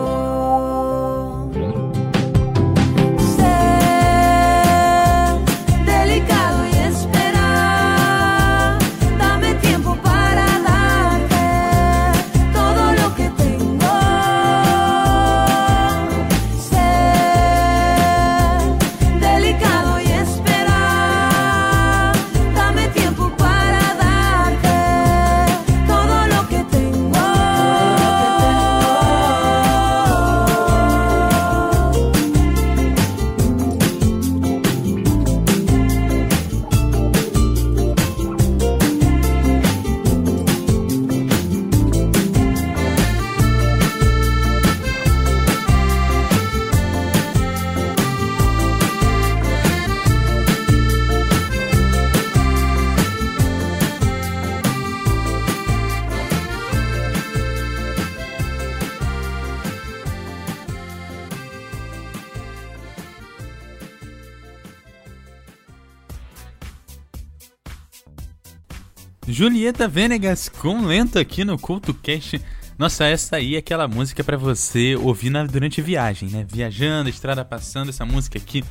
Julieta 69.43 69.89
Venegas 69.89 70.47
com 70.47 70.86
lento 70.86 71.19
aqui 71.19 71.43
no 71.43 71.60
CultoCast. 71.60 72.41
Nossa, 72.77 73.03
essa 73.03 73.36
aí 73.36 73.56
é 73.56 73.58
aquela 73.58 73.89
música 73.89 74.23
para 74.23 74.38
você 74.38 74.95
ouvir 74.95 75.29
na, 75.29 75.43
durante 75.43 75.82
viagem, 75.82 76.29
né? 76.29 76.45
Viajando, 76.49 77.10
estrada 77.10 77.43
passando, 77.43 77.89
essa 77.89 78.06
música 78.06 78.38
aqui 78.39 78.63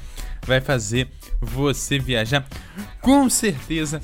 vai 0.46 0.62
fazer 0.62 1.11
você 1.42 1.98
viajar 1.98 2.48
com 3.02 3.28
certeza. 3.28 4.00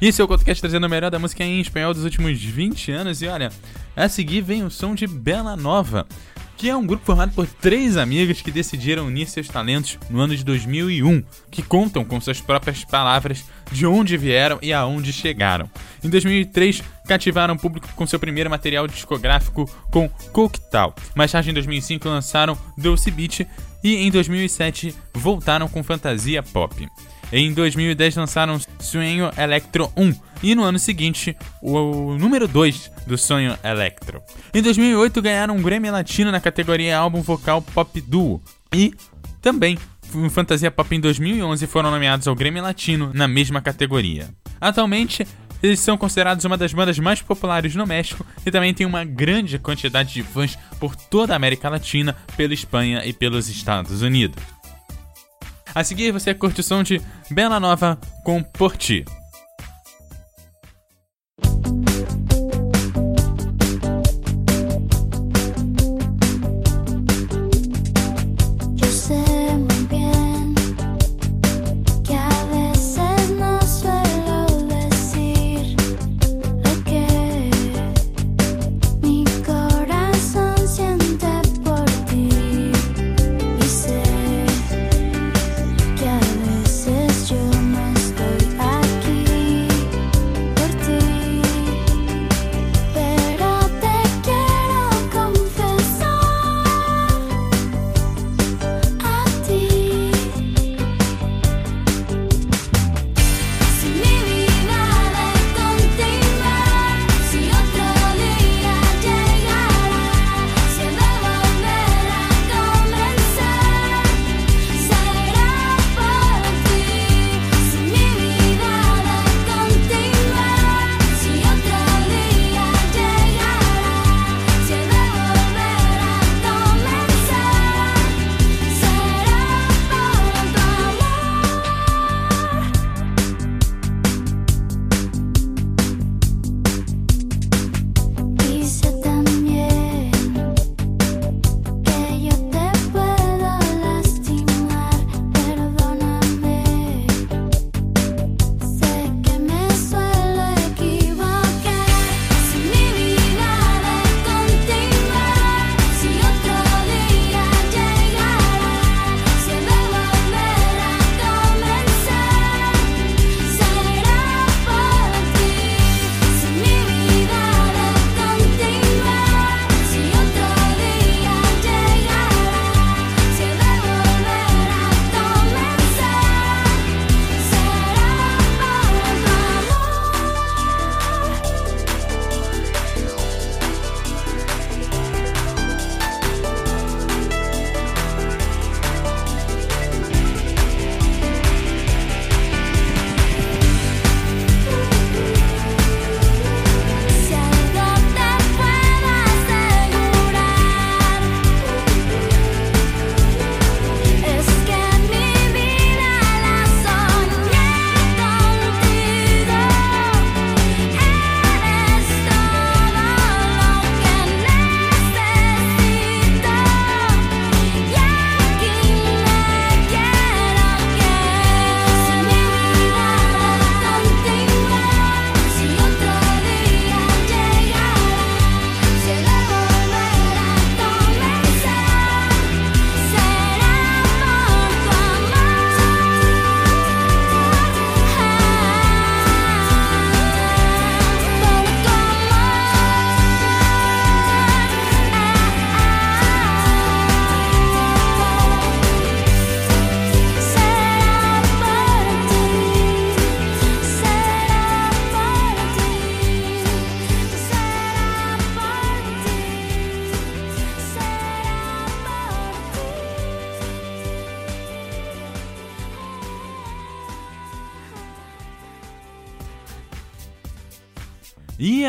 Esse 0.00 0.20
é 0.20 0.24
o 0.24 0.28
CultoCast 0.28 0.60
trazendo 0.60 0.86
o 0.86 0.88
melhor 0.88 1.10
da 1.10 1.18
música 1.18 1.42
em 1.42 1.60
espanhol 1.60 1.92
dos 1.92 2.04
últimos 2.04 2.40
20 2.40 2.92
anos. 2.92 3.20
E 3.20 3.26
olha, 3.26 3.50
a 3.96 4.08
seguir 4.08 4.42
vem 4.42 4.62
o 4.62 4.70
som 4.70 4.94
de 4.94 5.08
Bela 5.08 5.56
Nova 5.56 6.06
que 6.62 6.70
é 6.70 6.76
um 6.76 6.86
grupo 6.86 7.04
formado 7.04 7.32
por 7.32 7.44
três 7.44 7.96
amigas 7.96 8.40
que 8.40 8.52
decidiram 8.52 9.08
unir 9.08 9.26
seus 9.26 9.48
talentos 9.48 9.98
no 10.08 10.20
ano 10.20 10.36
de 10.36 10.44
2001, 10.44 11.24
que 11.50 11.60
contam 11.60 12.04
com 12.04 12.20
suas 12.20 12.40
próprias 12.40 12.84
palavras 12.84 13.44
de 13.72 13.84
onde 13.84 14.16
vieram 14.16 14.60
e 14.62 14.72
aonde 14.72 15.12
chegaram. 15.12 15.68
Em 16.04 16.08
2003, 16.08 16.80
cativaram 17.04 17.54
o 17.54 17.58
público 17.58 17.88
com 17.96 18.06
seu 18.06 18.16
primeiro 18.16 18.48
material 18.48 18.86
discográfico 18.86 19.68
com 19.90 20.08
Coquetal. 20.32 20.94
Mais 21.16 21.32
tarde, 21.32 21.50
em 21.50 21.54
2005, 21.54 22.08
lançaram 22.08 22.56
Doce 22.78 23.10
Beat 23.10 23.40
e 23.82 23.96
em 23.96 24.08
2007 24.12 24.94
voltaram 25.14 25.66
com 25.66 25.82
Fantasia 25.82 26.44
Pop. 26.44 26.88
Em 27.32 27.50
2010 27.54 28.16
lançaram 28.16 28.60
Sonho 28.78 29.30
Electro 29.38 29.90
1 29.96 30.14
e 30.42 30.54
no 30.54 30.62
ano 30.62 30.78
seguinte 30.78 31.34
o 31.62 32.14
número 32.18 32.46
2 32.46 32.90
do 33.06 33.16
Sonho 33.16 33.56
Electro. 33.64 34.20
Em 34.52 34.60
2008 34.60 35.22
ganharam 35.22 35.56
um 35.56 35.62
Grammy 35.62 35.90
Latino 35.90 36.30
na 36.30 36.40
categoria 36.40 36.98
Álbum 36.98 37.22
Vocal 37.22 37.62
Pop 37.62 37.98
Duo 38.02 38.42
e 38.70 38.92
também 39.40 39.78
Fantasia 40.30 40.70
Pop 40.70 40.94
em 40.94 41.00
2011 41.00 41.66
foram 41.66 41.90
nomeados 41.90 42.28
ao 42.28 42.34
Grammy 42.34 42.60
Latino 42.60 43.10
na 43.14 43.26
mesma 43.26 43.62
categoria. 43.62 44.28
Atualmente, 44.60 45.26
eles 45.62 45.80
são 45.80 45.96
considerados 45.96 46.44
uma 46.44 46.58
das 46.58 46.74
bandas 46.74 46.98
mais 46.98 47.22
populares 47.22 47.74
no 47.74 47.86
México 47.86 48.26
e 48.44 48.50
também 48.50 48.74
tem 48.74 48.86
uma 48.86 49.04
grande 49.04 49.58
quantidade 49.58 50.12
de 50.12 50.22
fãs 50.22 50.58
por 50.78 50.94
toda 50.94 51.32
a 51.32 51.36
América 51.36 51.70
Latina, 51.70 52.14
pela 52.36 52.52
Espanha 52.52 53.02
e 53.06 53.12
pelos 53.14 53.48
Estados 53.48 54.02
Unidos. 54.02 54.42
A 55.74 55.82
seguir, 55.82 56.12
você 56.12 56.34
curte 56.34 56.60
o 56.60 56.64
som 56.64 56.82
de 56.82 57.00
Bela 57.30 57.58
Nova 57.58 57.98
com 58.22 58.42
Por 58.42 58.76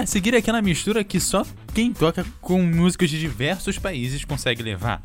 seguir 0.06 0.36
aquela 0.36 0.62
mistura 0.62 1.04
que 1.04 1.20
só 1.20 1.46
quem 1.74 1.94
toca 1.94 2.26
com 2.42 2.62
músicos 2.62 3.10
de 3.10 3.20
diversos 3.20 3.78
países 3.78 4.26
consegue 4.26 4.64
levar. 4.64 5.04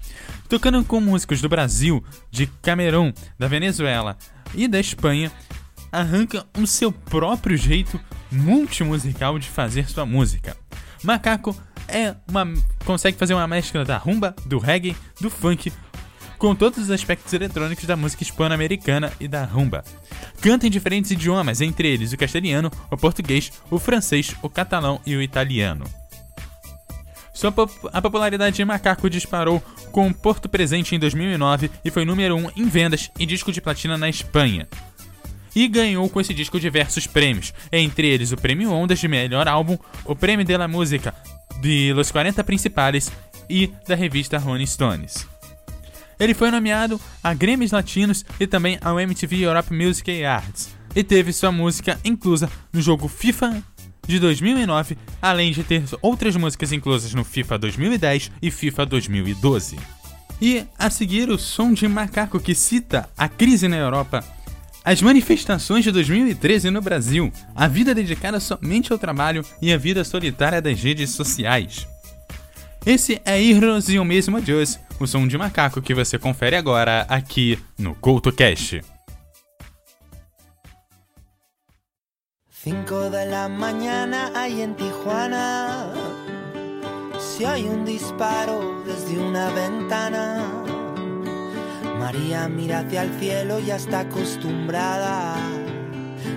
Tocando 0.49 0.85
com 0.85 1.01
músicos 1.01 1.41
do 1.41 1.49
Brasil, 1.49 2.05
de 2.31 2.47
Camerão, 2.63 3.13
da 3.39 3.49
Venezuela 3.49 4.17
e 4.55 4.67
da 4.67 4.81
Espanha, 4.81 5.31
arranca 5.91 6.47
o 6.59 6.67
seu 6.67 6.93
próprio 6.93 7.57
jeito 7.57 8.01
multimusical 8.31 9.39
de 9.39 9.49
fazer 9.49 9.89
sua 9.89 10.05
música. 10.05 10.57
Macaco 11.03 11.57
é 11.87 12.15
uma 12.29 12.47
consegue 12.85 13.17
fazer 13.17 13.35
uma 13.35 13.47
mescla 13.47 13.85
da 13.85 13.97
rumba, 13.97 14.35
do 14.45 14.59
reggae, 14.59 14.97
do 15.21 15.31
funk, 15.31 15.73
com 16.39 16.55
todos 16.55 16.79
os 16.79 16.91
aspectos 16.91 17.33
eletrônicos 17.33 17.85
da 17.85 17.97
música 17.97 18.23
hispano-americana 18.23 19.13
e 19.19 19.27
da 19.27 19.45
rumba. 19.45 19.83
Canta 20.41 20.67
em 20.67 20.71
diferentes 20.71 21.11
idiomas, 21.11 21.61
entre 21.61 21.89
eles 21.89 22.13
o 22.13 22.17
castelhano, 22.17 22.71
o 22.91 22.97
português, 22.97 23.53
o 23.71 23.79
francês, 23.79 24.35
o 24.41 24.49
catalão 24.49 25.01
e 25.05 25.17
o 25.17 25.23
italiano. 25.23 25.85
Sua 27.35 27.53
pop- 27.53 27.73
a 27.93 28.03
popularidade 28.03 28.57
de 28.57 28.65
Macaco 28.65 29.09
disparou 29.09 29.63
com 29.93 30.13
Porto 30.13 30.49
Presente 30.49 30.95
em 30.95 30.99
2009 30.99 31.71
e 31.85 31.91
foi 31.91 32.05
número 32.05 32.37
1 32.37 32.51
em 32.57 32.69
vendas 32.69 33.11
e 33.19 33.25
disco 33.27 33.53
de 33.53 33.61
platina 33.61 33.97
na 33.97 34.09
Espanha. 34.09 34.67
E 35.55 35.67
ganhou 35.67 36.09
com 36.09 36.21
esse 36.21 36.35
disco 36.35 36.59
diversos 36.61 37.07
prêmios, 37.07 37.53
entre 37.73 38.07
eles 38.09 38.33
o 38.33 38.37
Prêmio 38.37 38.73
Ondas 38.73 38.99
de 38.99 39.09
Melhor 39.09 39.49
Álbum, 39.49 39.79
o 40.05 40.15
Prêmio 40.15 40.45
de 40.45 40.57
la 40.57 40.69
Música 40.69 41.15
de 41.61 41.93
Los 41.93 42.11
40 42.13 42.43
Principales 42.45 43.11
e 43.49 43.73
da 43.87 43.95
revista 43.95 44.39
Rolling 44.39 44.67
Stones. 44.67 45.27
Ele 46.19 46.35
foi 46.35 46.51
nomeado 46.51 47.01
a 47.23 47.33
Grammys 47.33 47.71
Latinos 47.71 48.25
e 48.41 48.47
também 48.47 48.79
ao 48.81 48.99
MTV 48.99 49.45
Europe 49.45 49.73
Music 49.73 50.25
Awards, 50.25 50.71
e 50.95 51.05
teve 51.05 51.33
sua 51.33 51.53
música 51.53 51.99
inclusa 52.05 52.51
no 52.73 52.83
jogo 52.83 53.07
FIFA 53.07 53.63
de 54.07 54.19
2009, 54.19 54.97
além 55.21 55.53
de 55.53 55.63
ter 55.63 55.85
outras 56.03 56.35
músicas 56.35 56.73
inclusas 56.73 57.15
no 57.15 57.25
FIFA 57.25 57.59
2010 57.59 58.33
e 58.43 58.51
FIFA 58.51 58.87
2012. 58.87 59.79
E 60.41 60.65
a 60.79 60.89
seguir 60.89 61.29
o 61.29 61.39
som 61.39 61.73
de 61.73 61.87
Macaco 61.87 62.41
que 62.41 62.55
cita 62.55 63.09
a 63.17 63.29
crise 63.29 63.69
na 63.69 63.77
Europa, 63.77 64.25
as 64.85 65.03
manifestações 65.03 65.85
de 65.85 65.93
2013 65.93 66.71
no 66.71 66.81
Brasil, 66.81 67.31
a 67.55 67.69
vida 67.69 67.95
dedicada 67.95 68.41
somente 68.41 68.93
ao 68.93 68.99
trabalho 68.99 69.45
e 69.61 69.73
a 69.73 69.77
vida 69.77 70.03
solitária 70.03 70.63
das 70.63 70.81
redes 70.81 71.11
sociais. 71.11 71.87
Esse 72.87 73.21
é 73.25 73.43
Heroes 73.43 73.89
e 73.91 73.99
o 73.99 74.05
mesmo 74.05 74.39
Adios, 74.39 74.79
o 75.01 75.07
som 75.07 75.27
de 75.27 75.39
macaco 75.39 75.81
que 75.81 75.95
você 75.95 76.19
confere 76.19 76.57
agora 76.57 77.07
aqui 77.09 77.59
no 77.79 77.95
CoutoCast. 77.95 78.81
5 82.65 83.11
de 83.11 83.25
la 83.27 83.49
mañana 83.49 84.33
hay 84.35 84.61
en 84.61 84.75
Tijuana. 84.75 85.93
Si 87.19 87.45
hay 87.45 87.65
un 87.69 87.85
disparo 87.85 88.83
desde 88.85 89.19
una 89.19 89.49
ventana. 89.51 90.45
María 91.99 92.49
mira 92.49 92.81
hacia 92.81 93.05
el 93.05 93.19
cielo, 93.19 93.61
ya 93.61 93.77
está 93.77 94.01
acostumbrada. 94.01 95.37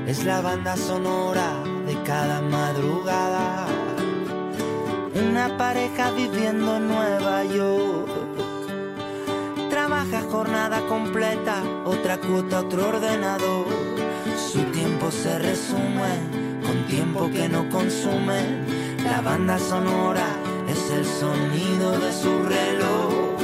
Es 0.08 0.24
la 0.24 0.42
banda 0.42 0.78
sonora 0.78 1.64
de 1.86 2.02
cada 2.04 2.40
madrugada. 2.42 3.66
Una 5.16 5.58
pareja 5.58 6.12
viviendo 6.12 6.78
en 6.78 6.88
Nueva 6.88 7.44
York. 7.44 8.31
Trabaja 9.92 10.22
jornada 10.32 10.80
completa, 10.88 11.62
otra 11.84 12.16
cuota, 12.16 12.62
otro 12.62 12.88
ordenador. 12.88 13.68
Su 14.38 14.60
tiempo 14.72 15.12
se 15.12 15.38
resume 15.38 16.14
con 16.66 16.88
tiempo 16.88 17.30
que 17.30 17.50
no 17.50 17.68
consume. 17.70 18.64
La 19.04 19.20
banda 19.20 19.60
sonora 19.60 20.28
es 20.70 20.92
el 20.92 21.06
sonido 21.06 22.00
de 22.00 22.14
su 22.14 22.42
reloj. 22.42 23.38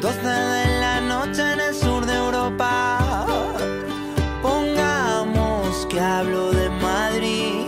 12 0.00 0.20
de 0.20 0.78
la 0.78 1.00
noche 1.00 1.42
en 1.54 1.60
el 1.62 1.74
sur 1.74 2.06
de 2.06 2.14
Europa. 2.14 3.26
Pongamos 4.40 5.84
que 5.86 5.98
hablo 5.98 6.52
de 6.52 6.70
Madrid. 6.70 7.66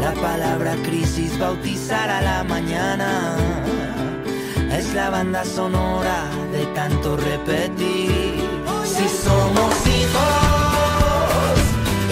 La 0.00 0.14
palabra 0.14 0.76
crisis 0.76 1.38
bautizar 1.38 2.08
a 2.08 2.22
la 2.22 2.42
mañana. 2.42 3.65
Es 4.78 4.92
la 4.92 5.08
banda 5.08 5.42
sonora 5.42 6.28
de 6.52 6.66
tanto 6.74 7.16
repetir. 7.16 8.34
Si 8.84 9.08
somos 9.24 9.72
hijos, 9.86 11.56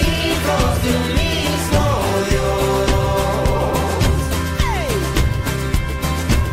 hijos 0.00 0.82
de 0.82 0.90
un 0.96 1.08
mismo 1.22 1.82
Dios. 2.30 2.86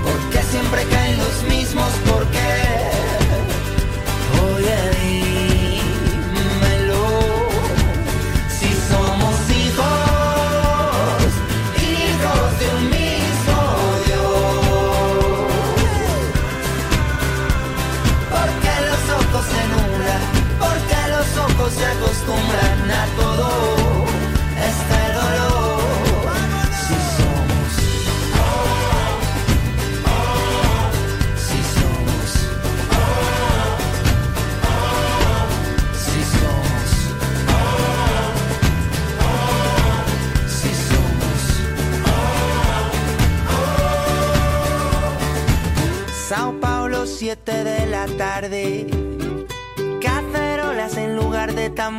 ¿Por 0.04 0.20
qué 0.32 0.42
siempre 0.52 0.84
caen 0.92 1.18
los 1.18 1.44
mismos? 1.44 1.92
¿Por 2.12 2.21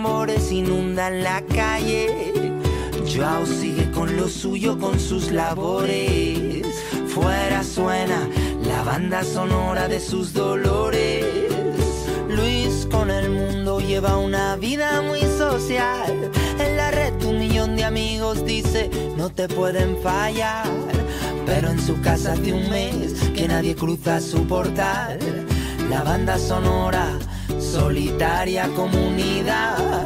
tambores 0.02 0.50
inundan 0.50 1.22
la 1.22 1.42
calle. 1.42 2.32
Joao 3.06 3.46
sigue 3.46 3.88
con 3.92 4.16
lo 4.16 4.26
suyo, 4.26 4.76
con 4.76 4.98
sus 4.98 5.30
labores. 5.30 6.66
Fuera 7.06 7.62
suena 7.62 8.28
la 8.66 8.82
banda 8.82 9.22
sonora 9.22 9.86
de 9.86 10.00
sus 10.00 10.32
dolores. 10.32 11.24
Luis 12.28 12.88
con 12.90 13.12
el 13.12 13.30
mundo 13.30 13.78
lleva 13.78 14.16
una 14.16 14.56
vida 14.56 15.02
muy 15.02 15.20
social. 15.38 16.32
En 16.58 16.76
la 16.76 16.90
red 16.90 17.14
un 17.24 17.38
millón 17.38 17.76
de 17.76 17.84
amigos 17.84 18.44
dice 18.44 18.90
no 19.16 19.30
te 19.30 19.46
pueden 19.46 19.96
fallar. 20.02 20.66
Pero 21.46 21.70
en 21.70 21.80
su 21.80 22.00
casa 22.00 22.32
hace 22.32 22.52
un 22.52 22.68
mes 22.70 23.12
que 23.36 23.46
nadie 23.46 23.76
cruza 23.76 24.20
su 24.20 24.48
portal. 24.48 25.20
La 25.88 26.02
banda 26.02 26.38
sonora, 26.38 27.06
solitaria 27.72 28.68
comunidad. 28.76 30.04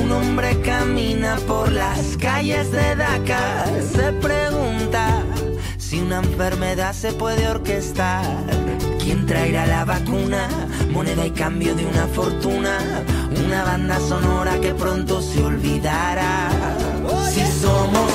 Un 0.00 0.12
hombre 0.12 0.60
camina 0.60 1.36
por 1.48 1.72
las 1.72 2.16
calles 2.16 2.70
de 2.70 2.94
Dakar. 2.94 3.68
Se 3.82 4.12
pregunta 4.12 5.24
si 5.78 6.00
una 6.00 6.18
enfermedad 6.18 6.92
se 6.92 7.12
puede 7.12 7.48
orquestar. 7.48 8.24
¿Quién 9.00 9.26
traerá 9.26 9.66
la 9.66 9.84
vacuna? 9.84 10.48
Moneda 10.92 11.26
y 11.26 11.32
cambio 11.32 11.74
de 11.74 11.86
una 11.86 12.06
fortuna. 12.06 12.78
Una 13.44 13.64
banda 13.64 13.98
sonora 13.98 14.60
que 14.60 14.72
pronto 14.72 15.20
se 15.20 15.42
olvidará. 15.42 16.50
Si 17.32 17.44
somos 17.60 18.12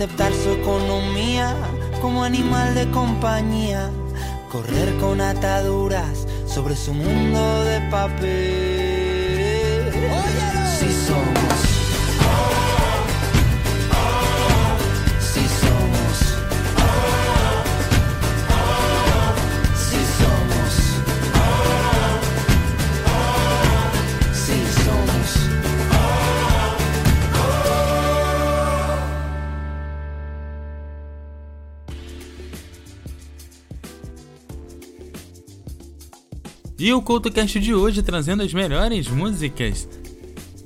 aceptar 0.00 0.32
su 0.32 0.52
economía 0.52 1.54
como 2.00 2.24
animal 2.24 2.74
de 2.74 2.90
compañía, 2.90 3.90
correr 4.50 4.96
con 4.96 5.20
ataduras 5.20 6.26
sobre 6.46 6.74
su 6.74 6.94
mundo 6.94 7.64
de 7.64 7.80
papel. 7.90 8.30
Si 10.78 10.88
E 36.90 36.92
o 36.92 37.00
CoutoCast 37.00 37.60
de 37.60 37.72
hoje 37.72 38.02
trazendo 38.02 38.42
as 38.42 38.52
melhores 38.52 39.06
músicas 39.06 39.88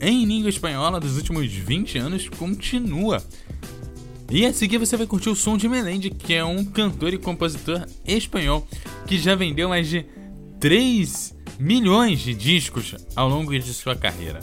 em 0.01 0.25
língua 0.25 0.49
espanhola 0.49 0.99
dos 0.99 1.19
últimos 1.19 1.53
20 1.53 1.99
anos 1.99 2.31
continua. 2.31 3.23
E 4.31 4.47
a 4.47 4.53
seguir 4.55 4.79
você 4.79 4.97
vai 4.97 5.07
curtir 5.07 5.29
o 5.29 5.37
som 5.37 5.59
de 5.59 5.69
Melendi, 5.69 6.09
que 6.09 6.33
é 6.33 6.43
um 6.43 6.65
cantor 6.65 7.13
e 7.13 7.19
compositor 7.19 7.85
espanhol 8.07 8.67
que 9.07 9.19
já 9.19 9.35
vendeu 9.35 9.69
mais 9.69 9.87
de 9.87 10.07
3 10.61 11.37
milhões 11.59 12.21
de 12.21 12.33
discos 12.33 12.95
ao 13.15 13.29
longo 13.29 13.53
de 13.59 13.75
sua 13.75 13.95
carreira. 13.95 14.41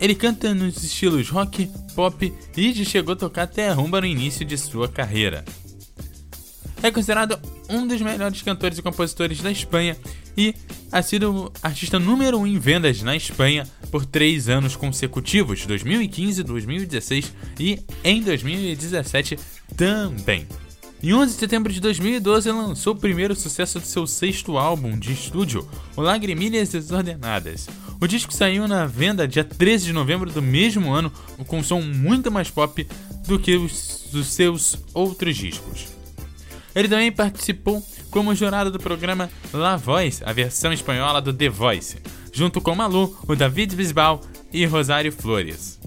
Ele 0.00 0.14
canta 0.14 0.54
nos 0.54 0.80
estilos 0.84 1.28
rock, 1.28 1.68
pop 1.96 2.32
e 2.56 2.84
chegou 2.84 3.14
a 3.14 3.16
tocar 3.16 3.42
até 3.42 3.68
a 3.68 3.74
rumba 3.74 4.00
no 4.00 4.06
início 4.06 4.46
de 4.46 4.56
sua 4.56 4.88
carreira. 4.88 5.44
É 6.80 6.90
considerado 6.92 7.36
um 7.68 7.84
dos 7.84 8.00
melhores 8.00 8.42
cantores 8.42 8.78
e 8.78 8.82
compositores 8.82 9.40
da 9.40 9.50
Espanha 9.50 9.96
e 10.36 10.54
ha 10.90 11.02
sido 11.02 11.52
artista 11.62 11.98
número 11.98 12.38
1 12.38 12.40
um 12.40 12.46
em 12.46 12.58
vendas 12.58 13.02
na 13.02 13.16
Espanha 13.16 13.66
por 13.90 14.04
três 14.04 14.48
anos 14.48 14.76
consecutivos, 14.76 15.66
2015, 15.66 16.42
2016 16.42 17.32
e 17.58 17.78
em 18.04 18.22
2017 18.22 19.38
também. 19.76 20.46
Em 21.02 21.14
11 21.14 21.32
de 21.32 21.40
setembro 21.40 21.72
de 21.72 21.80
2012, 21.80 22.50
lançou 22.50 22.92
o 22.92 22.98
primeiro 22.98 23.34
sucesso 23.34 23.80
de 23.80 23.86
seu 23.86 24.06
sexto 24.06 24.58
álbum 24.58 24.98
de 24.98 25.12
estúdio, 25.12 25.66
o 25.96 26.02
Lagrimilhas 26.02 26.68
Desordenadas. 26.68 27.68
O 27.98 28.06
disco 28.06 28.34
saiu 28.34 28.68
na 28.68 28.84
venda 28.84 29.26
dia 29.26 29.42
13 29.42 29.86
de 29.86 29.92
novembro 29.94 30.30
do 30.30 30.42
mesmo 30.42 30.92
ano, 30.92 31.10
com 31.46 31.58
um 31.58 31.62
som 31.62 31.80
muito 31.80 32.30
mais 32.30 32.50
pop 32.50 32.86
do 33.26 33.38
que 33.38 33.56
os 33.56 34.08
dos 34.12 34.26
seus 34.28 34.78
outros 34.92 35.36
discos. 35.36 35.99
Ele 36.74 36.88
também 36.88 37.10
participou 37.10 37.82
como 38.10 38.34
jurado 38.34 38.70
do 38.70 38.78
programa 38.78 39.30
La 39.52 39.76
Voice, 39.76 40.22
a 40.24 40.32
versão 40.32 40.72
espanhola 40.72 41.20
do 41.20 41.32
The 41.32 41.48
Voice, 41.48 41.98
junto 42.32 42.60
com 42.60 42.74
Malu, 42.74 43.16
o 43.26 43.34
David 43.34 43.74
Bisbal 43.74 44.20
e 44.52 44.64
Rosário 44.66 45.12
Flores. 45.12 45.80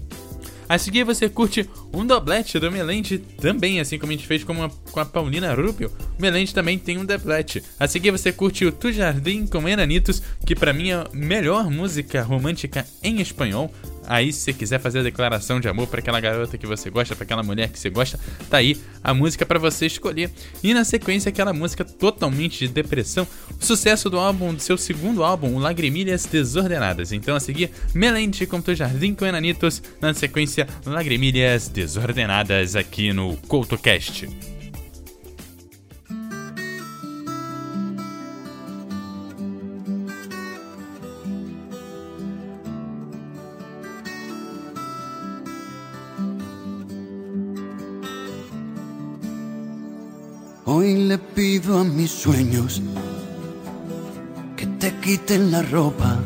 A 0.68 0.78
seguir 0.78 1.04
você 1.04 1.28
curte 1.28 1.68
um 1.94 2.04
doblete 2.04 2.58
do 2.58 2.70
Melente 2.70 3.18
também, 3.18 3.80
assim 3.80 3.98
como 3.98 4.12
a 4.12 4.16
gente 4.16 4.26
fez 4.26 4.42
com, 4.42 4.52
uma, 4.52 4.68
com 4.68 5.00
a 5.00 5.04
Paulina 5.04 5.54
Rupio. 5.54 5.90
O 6.18 6.22
Melente 6.22 6.54
também 6.54 6.78
tem 6.78 6.98
um 6.98 7.04
doblete. 7.04 7.62
A 7.78 7.86
seguir 7.86 8.10
você 8.10 8.32
curte 8.32 8.64
o 8.64 8.72
Tu 8.72 8.92
Jardim 8.92 9.46
com 9.46 9.68
Enanitos, 9.68 10.20
que 10.44 10.54
para 10.54 10.72
mim 10.72 10.90
é 10.90 10.94
a 10.94 11.06
melhor 11.12 11.70
música 11.70 12.22
romântica 12.22 12.84
em 13.02 13.20
espanhol. 13.20 13.72
Aí, 14.06 14.30
se 14.34 14.40
você 14.40 14.52
quiser 14.52 14.78
fazer 14.80 14.98
a 14.98 15.02
declaração 15.02 15.58
de 15.58 15.66
amor 15.66 15.86
para 15.86 16.00
aquela 16.00 16.20
garota 16.20 16.58
que 16.58 16.66
você 16.66 16.90
gosta, 16.90 17.16
para 17.16 17.24
aquela 17.24 17.42
mulher 17.42 17.70
que 17.70 17.78
você 17.78 17.88
gosta, 17.88 18.20
tá 18.50 18.58
aí 18.58 18.76
a 19.02 19.14
música 19.14 19.46
para 19.46 19.58
você 19.58 19.86
escolher. 19.86 20.30
E 20.62 20.74
na 20.74 20.84
sequência, 20.84 21.30
aquela 21.30 21.54
música 21.54 21.86
totalmente 21.86 22.66
de 22.66 22.68
depressão, 22.68 23.26
o 23.58 23.64
sucesso 23.64 24.10
do 24.10 24.18
álbum, 24.18 24.52
do 24.52 24.60
seu 24.60 24.76
segundo 24.76 25.24
álbum, 25.24 25.54
o 25.54 25.58
Lagrimilhas 25.58 26.26
Desordenadas. 26.26 27.12
Então, 27.12 27.34
a 27.34 27.40
seguir, 27.40 27.70
Melente 27.94 28.44
com 28.44 28.60
Tu 28.60 28.74
Jardim 28.74 29.14
com 29.14 29.24
Enanitos, 29.24 29.82
na 30.02 30.12
sequência, 30.12 30.68
Lagrimilhas 30.84 31.68
Desordenadas 31.68 31.83
aqui 32.76 33.12
no 33.12 33.36
CoutoCast. 33.46 34.24
Hoy 50.64 51.06
le 51.06 51.18
pido 51.18 51.78
a 51.78 51.84
mis 51.84 52.10
sueños 52.10 52.80
que 54.56 54.66
te 54.66 54.90
quiten 55.00 55.50
la 55.50 55.62
ropa, 55.62 56.18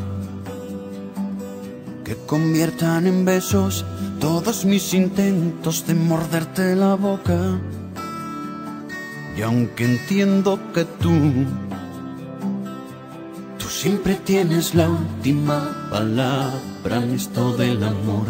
que 2.05 2.15
conviertan 2.25 3.07
en 3.07 3.25
besos 3.25 3.85
todos 4.19 4.65
mis 4.65 4.93
intentos 4.93 5.85
de 5.87 5.95
morderte 5.95 6.75
la 6.75 6.95
boca. 6.95 7.59
Y 9.37 9.41
aunque 9.41 9.85
entiendo 9.85 10.59
que 10.73 10.83
tú, 10.85 11.45
tú 13.57 13.67
siempre 13.67 14.15
tienes 14.15 14.75
la 14.75 14.89
última 14.89 15.87
palabra 15.89 17.03
en 17.03 17.13
esto 17.13 17.55
del 17.55 17.83
amor. 17.83 18.27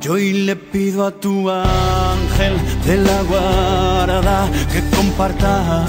Yo 0.00 0.12
hoy 0.12 0.32
le 0.32 0.54
pido 0.54 1.06
a 1.06 1.10
tu 1.10 1.50
ángel 1.50 2.54
de 2.86 2.96
la 2.98 3.22
guarda 3.22 4.48
que 4.72 4.80
comparta, 4.96 5.86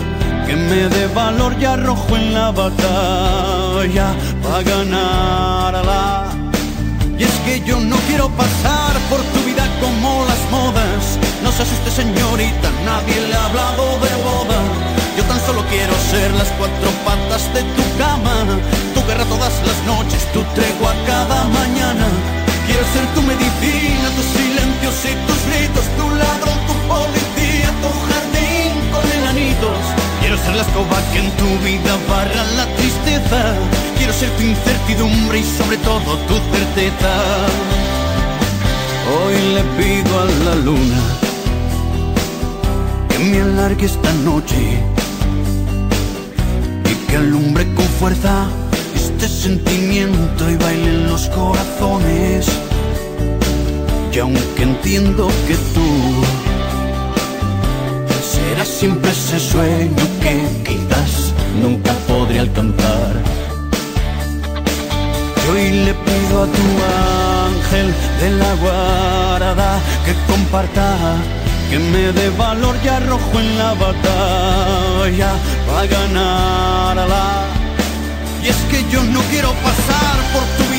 que 0.48 0.56
me 0.56 0.90
dé 0.90 1.06
valor 1.14 1.54
y 1.62 1.66
arrojo 1.66 2.18
en 2.18 2.34
la 2.34 2.52
batalla 2.52 4.16
para 4.42 4.64
ganarla. 4.64 6.29
Que 7.50 7.62
yo 7.66 7.80
no 7.80 7.96
quiero 8.06 8.30
pasar 8.38 8.94
por 9.10 9.18
tu 9.34 9.40
vida 9.50 9.66
como 9.82 10.24
las 10.26 10.38
modas. 10.52 11.18
No 11.42 11.52
se 11.52 11.64
asuste 11.64 11.90
señorita, 11.90 12.70
nadie 12.86 13.26
le 13.28 13.34
ha 13.34 13.46
hablado 13.46 13.86
de 14.06 14.14
boda. 14.22 14.60
Yo 15.18 15.24
tan 15.24 15.40
solo 15.48 15.66
quiero 15.66 15.92
ser 16.12 16.30
las 16.38 16.48
cuatro 16.60 16.90
patas 17.04 17.52
de 17.56 17.64
tu 17.74 17.84
cama, 17.98 18.38
tu 18.94 19.02
guerra 19.08 19.26
todas 19.26 19.56
las 19.66 19.80
noches, 19.90 20.22
tu 20.32 20.44
tregua 20.54 20.94
cada 21.08 21.46
mañana. 21.60 22.06
Quiero 22.68 22.86
ser 22.94 23.06
tu 23.16 23.22
medicina, 23.24 24.08
tus 24.14 24.30
silencios 24.38 24.98
y 25.10 25.14
tus 25.26 25.40
gritos, 25.50 25.86
tu 25.98 26.06
ladrón, 26.22 26.60
tu 26.70 26.76
policía, 26.86 27.70
tu 27.82 27.90
jardín 28.10 28.78
con 28.94 29.04
enanitos. 29.22 29.99
Quiero 30.30 30.44
ser 30.44 30.56
la 30.58 30.62
escoba 30.62 31.02
que 31.12 31.18
en 31.18 31.32
tu 31.38 31.48
vida 31.66 31.98
barra 32.08 32.44
la 32.56 32.68
tristeza. 32.76 33.56
Quiero 33.98 34.14
ser 34.14 34.30
tu 34.38 34.44
incertidumbre 34.44 35.40
y 35.40 35.44
sobre 35.44 35.78
todo 35.78 36.18
tu 36.28 36.36
certeza. 36.54 37.12
Hoy 39.10 39.34
le 39.56 39.64
pido 39.76 40.20
a 40.20 40.26
la 40.46 40.56
luna 40.64 41.02
que 43.10 43.18
me 43.18 43.42
alargue 43.42 43.88
esta 43.88 44.14
noche 44.24 44.84
y 46.86 47.08
que 47.08 47.16
alumbre 47.16 47.66
con 47.74 47.86
fuerza 48.00 48.46
este 48.94 49.28
sentimiento 49.28 50.48
y 50.48 50.58
bailen 50.58 51.08
los 51.08 51.28
corazones. 51.30 52.46
Y 54.14 54.20
aunque 54.20 54.62
entiendo 54.62 55.28
que 55.48 55.56
tú 55.74 56.39
serás 58.60 58.68
siempre 58.68 59.12
ese 59.12 59.40
sueño 59.40 60.04
que 60.22 60.36
quizás 60.66 61.34
nunca 61.62 61.94
podré 62.08 62.40
alcanzar. 62.40 63.14
Hoy 65.50 65.70
le 65.86 65.94
pido 65.94 66.44
a 66.44 66.48
tu 66.58 66.66
ángel 67.48 67.94
de 68.20 68.30
la 68.32 68.54
guarda 68.56 69.80
que 70.06 70.14
comparta, 70.32 71.16
que 71.70 71.80
me 71.80 72.12
dé 72.12 72.30
valor 72.32 72.76
y 72.84 72.88
arrojo 72.88 73.40
en 73.40 73.58
la 73.58 73.74
batalla 73.74 75.32
para 75.68 75.86
ganarla. 75.88 77.46
Y 78.44 78.48
es 78.48 78.58
que 78.70 78.80
yo 78.92 79.04
no 79.04 79.22
quiero 79.32 79.52
pasar 79.68 80.16
por 80.34 80.44
tu 80.58 80.64
vida 80.74 80.79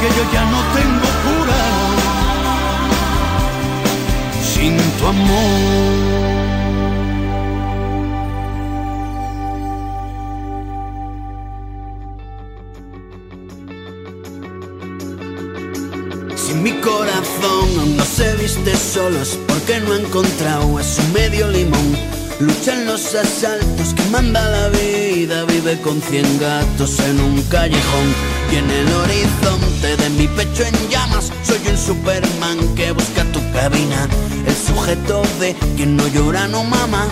Que 0.00 0.08
yo 0.16 0.22
ya 0.32 0.44
no 0.52 0.60
tengo 0.76 1.08
cura 1.24 1.62
sin 4.42 4.76
tu 4.98 5.06
amor. 5.06 6.06
Mi 16.66 16.72
corazón 16.80 17.96
no 17.96 18.04
se 18.04 18.34
viste 18.38 18.74
solo 18.76 19.20
es 19.22 19.38
porque 19.46 19.78
no 19.78 19.92
ha 19.92 20.00
encontrado 20.00 20.78
a 20.78 20.82
su 20.82 21.00
medio 21.12 21.46
limón. 21.46 22.15
Lucha 22.38 22.74
en 22.74 22.84
los 22.84 23.14
asaltos 23.14 23.94
que 23.94 24.02
manda 24.10 24.44
la 24.50 24.68
vida, 24.68 25.44
vive 25.44 25.80
con 25.80 26.02
cien 26.02 26.38
gatos 26.38 27.00
en 27.00 27.18
un 27.18 27.40
callejón. 27.44 28.14
Y 28.52 28.56
en 28.56 28.70
el 28.70 28.92
horizonte 28.92 29.96
de 29.96 30.10
mi 30.10 30.28
pecho 30.28 30.64
en 30.64 30.90
llamas, 30.90 31.32
soy 31.42 31.58
un 31.70 31.78
Superman 31.78 32.58
que 32.74 32.92
busca 32.92 33.24
tu 33.32 33.40
cabina. 33.52 34.06
El 34.46 34.54
sujeto 34.54 35.22
de 35.40 35.56
quien 35.76 35.96
no 35.96 36.06
llora 36.08 36.46
no 36.46 36.62
mama, 36.64 37.06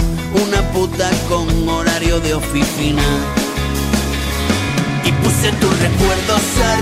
una 0.47 0.61
puta 0.73 1.11
con 1.27 1.69
horario 1.71 2.21
de 2.21 2.35
oficina. 2.35 3.03
Y 5.05 5.13
puse 5.13 5.53
tus 5.53 5.81
recuerdos 5.81 6.43
a 6.65 6.74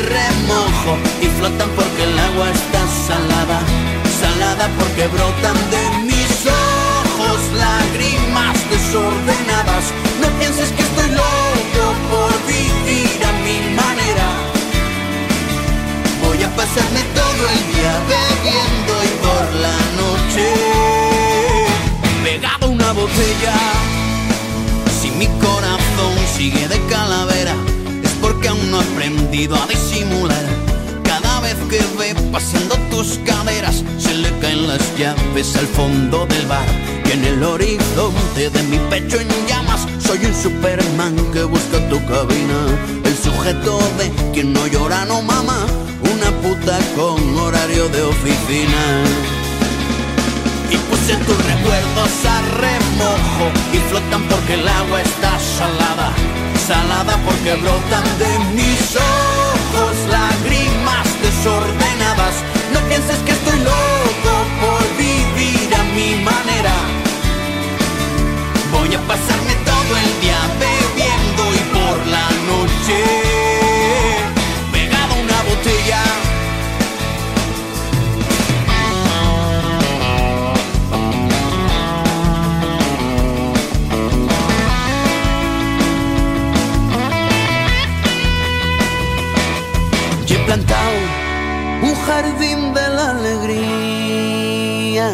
de 47.89 48.03
oficina 48.03 49.03
y 50.71 50.77
puse 50.89 51.17
tus 51.17 51.37
recuerdos 51.37 52.13
a 52.27 52.43
remojo 52.61 53.47
y 53.73 53.79
flotan 53.91 54.23
porque 54.29 54.55
el 54.55 54.69
agua 54.69 55.01
está 55.03 55.37
salada, 55.41 56.13
salada 56.65 57.17
porque 57.25 57.55
brotan 57.55 58.05
de 58.19 58.39
mis 58.55 58.97
ojos 58.97 59.97
lágrimas 60.09 61.07
desordenadas. 61.23 62.35
No 62.73 62.81
pienses 62.89 63.19
que 63.27 63.33
estoy 63.33 63.59
loco 63.59 64.33
por 64.61 64.83
vivir 64.97 65.75
a 65.75 65.83
mi 65.97 66.23
manera. 66.23 66.75
Voy 68.71 68.95
a 68.95 69.01
pasarme 69.09 69.55
todo 69.65 69.97
el 69.97 70.21
día 70.21 70.39
bebiendo 70.61 71.43
y 71.55 71.63
por 71.75 72.07
la 72.07 72.29
noche 72.47 73.22
jardín 92.07 92.75
de 92.75 92.89
la 92.89 93.11
alegría 93.11 95.09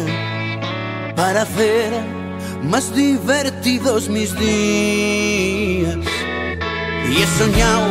para 1.15 1.41
hacer 1.43 1.91
más 2.63 2.93
divertidos 2.95 4.09
mis 4.09 4.35
días. 4.37 5.97
Y 7.09 7.21
he 7.21 7.27
soñado 7.37 7.89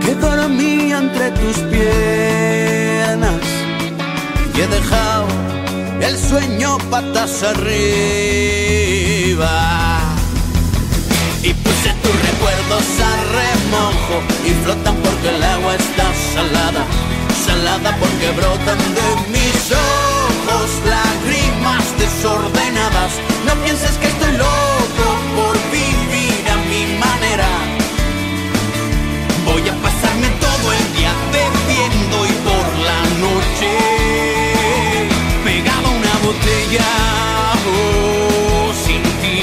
que 0.00 0.14
dormía 0.14 0.98
entre 0.98 1.30
tus 1.32 1.56
piernas 1.74 3.42
y 4.54 4.60
he 4.60 4.66
dejado 4.68 5.26
el 6.00 6.16
sueño 6.16 6.78
patas 6.90 7.42
arriba. 7.42 7.86
Y 11.42 11.52
puse 11.54 11.90
tus 12.02 12.16
recuerdos 12.28 12.84
a 13.10 13.10
remojo 13.38 14.16
y 14.44 14.50
flotan 14.64 14.96
porque 14.96 15.28
el 15.28 15.42
agua 15.42 15.74
está 15.74 16.06
salada, 16.34 16.82
porque 18.00 18.30
brotan 18.32 18.78
de 18.78 19.08
mis 19.30 19.72
ojos 19.72 20.70
lágrimas 20.84 21.84
desordenadas. 21.98 23.12
No 23.46 23.54
pienses 23.64 23.92
que 23.98 24.08
estoy 24.08 24.32
loco 24.36 25.06
por 25.36 25.54
vivir 25.70 26.44
a 26.50 26.56
mi 26.68 26.82
manera. 26.98 27.48
Voy 29.46 29.62
a 29.68 29.74
pasarme 29.82 30.28
todo 30.46 30.72
el 30.72 30.96
día 30.96 31.12
bebiendo 31.32 32.26
y 32.26 32.32
por 32.46 32.66
la 32.88 33.00
noche 33.24 33.72
pegado 35.44 35.86
a 35.86 35.90
una 35.90 36.14
botella 36.26 36.88
oh, 37.72 38.72
sin 38.84 39.02
ti. 39.22 39.40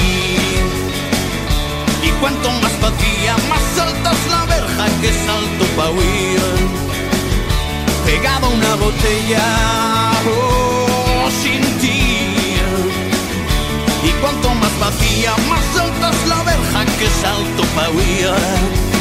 Y 2.02 2.10
cuanto 2.20 2.50
más 2.62 2.80
vacía, 2.80 3.36
más 3.48 3.78
alta 3.86 4.12
es 4.12 4.30
la 4.30 4.44
verja 4.44 4.86
que 5.00 5.10
salto 5.26 5.64
pa' 5.76 5.90
huir. 5.90 6.93
Pegado 8.04 8.46
a 8.46 8.50
una 8.50 8.74
botella 8.76 9.42
oh, 10.26 11.30
sin 11.42 11.62
ti. 11.78 12.56
Y 14.02 14.10
cuanto 14.20 14.54
más 14.54 14.78
vacía, 14.78 15.32
más 15.48 15.80
alta 15.80 16.10
es 16.10 16.28
la 16.28 16.42
verja 16.42 16.84
que 16.98 17.08
salto 17.22 17.62
pa' 17.74 17.90
huir. 17.90 18.93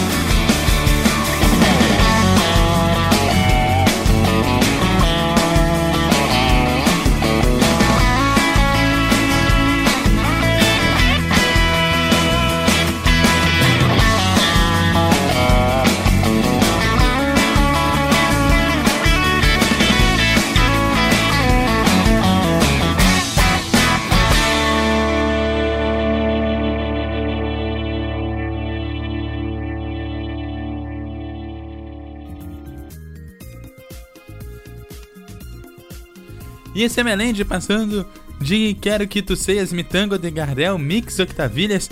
E 36.75 36.83
esse 36.83 36.99
é 36.99 37.03
Melende 37.03 37.45
passando 37.45 38.05
de 38.41 38.73
Quero 38.75 39.07
Que 39.07 39.21
Tu 39.21 39.35
Seias 39.35 39.71
Mi 39.71 39.83
Tango 39.83 40.17
de 40.17 40.31
Gardel, 40.31 40.77
Mix 40.77 41.19
Octavilhas, 41.19 41.89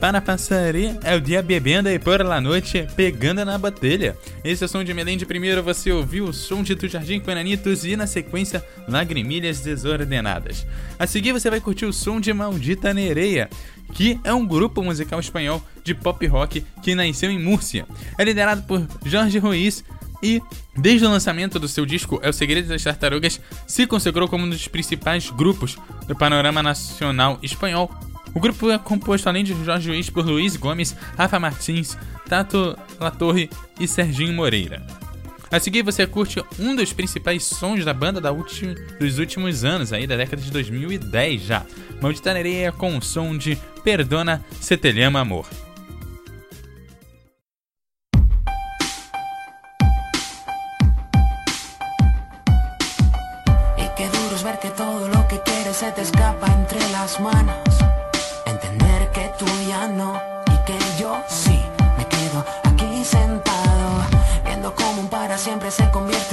para 0.00 0.20
passaria 0.20 0.98
é 1.02 1.14
o 1.14 1.20
dia 1.20 1.40
bebendo 1.40 1.88
e 1.88 1.98
por 1.98 2.22
la 2.22 2.40
noite 2.40 2.86
pegando 2.94 3.44
na 3.44 3.56
batelha. 3.56 4.16
Esse 4.44 4.62
é 4.62 4.66
o 4.66 4.68
som 4.68 4.84
de 4.84 4.92
Melende. 4.92 5.24
Primeiro 5.24 5.62
você 5.62 5.90
ouviu 5.92 6.24
o 6.24 6.32
som 6.32 6.62
de 6.62 6.74
Tu 6.76 6.88
Jardim 6.88 7.20
com 7.20 7.30
Enanitos 7.30 7.84
e 7.84 7.96
na 7.96 8.06
sequência 8.06 8.62
Lagrimilhas 8.88 9.60
Desordenadas. 9.60 10.66
A 10.98 11.06
seguir 11.06 11.32
você 11.32 11.48
vai 11.48 11.60
curtir 11.60 11.86
o 11.86 11.92
som 11.92 12.20
de 12.20 12.32
Maldita 12.32 12.92
Nereia, 12.92 13.48
que 13.94 14.20
é 14.24 14.34
um 14.34 14.46
grupo 14.46 14.82
musical 14.82 15.20
espanhol 15.20 15.62
de 15.82 15.94
pop 15.94 16.26
rock 16.26 16.62
que 16.82 16.94
nasceu 16.94 17.30
em 17.30 17.38
Múrcia. 17.38 17.86
É 18.18 18.24
liderado 18.24 18.62
por 18.64 18.86
Jorge 19.06 19.38
Ruiz, 19.38 19.84
E, 20.22 20.40
desde 20.76 21.06
o 21.06 21.10
lançamento 21.10 21.58
do 21.58 21.68
seu 21.68 21.84
disco 21.84 22.18
É 22.22 22.28
o 22.28 22.32
Segredo 22.32 22.68
das 22.68 22.82
Tartarugas, 22.82 23.40
se 23.66 23.86
consagrou 23.86 24.28
como 24.28 24.44
um 24.44 24.50
dos 24.50 24.68
principais 24.68 25.30
grupos 25.30 25.76
do 26.06 26.14
panorama 26.14 26.62
nacional 26.62 27.38
espanhol. 27.42 27.90
O 28.34 28.40
grupo 28.40 28.70
é 28.70 28.78
composto, 28.78 29.28
além 29.28 29.44
de 29.44 29.54
Jorge 29.64 29.88
Luiz, 29.88 30.10
por 30.10 30.26
Luiz 30.26 30.56
Gomes, 30.56 30.96
Rafa 31.16 31.38
Martins, 31.38 31.96
Tato 32.28 32.76
Latorre 32.98 33.48
e 33.78 33.86
Serginho 33.86 34.32
Moreira. 34.32 34.84
A 35.54 35.60
seguir 35.60 35.82
você 35.82 36.04
curte 36.04 36.42
um 36.58 36.74
dos 36.74 36.92
principais 36.92 37.44
sons 37.44 37.84
da 37.84 37.94
banda 37.94 38.20
da 38.20 38.32
ulti 38.32 38.74
dos 38.98 39.20
últimos 39.20 39.62
anos, 39.62 39.92
aí 39.92 40.04
da 40.04 40.16
década 40.16 40.42
de 40.42 40.50
2010 40.50 41.42
já. 41.42 41.64
Maldita 42.00 42.30
Areia 42.30 42.72
com 42.72 42.96
o 42.96 43.02
som 43.02 43.38
de 43.38 43.56
Perdona 43.84 44.44
Se 44.60 44.76
Te 44.76 44.90
Amor. 45.04 45.46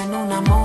En 0.03 0.15
un 0.15 0.31
amor 0.31 0.60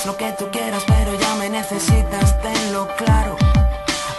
Dirás 0.00 0.06
lo 0.06 0.16
que 0.16 0.32
tú 0.32 0.50
quieras, 0.50 0.82
pero 0.86 1.14
ya 1.14 1.34
me 1.34 1.50
necesitas, 1.50 2.40
tenlo 2.40 2.88
claro. 2.96 3.36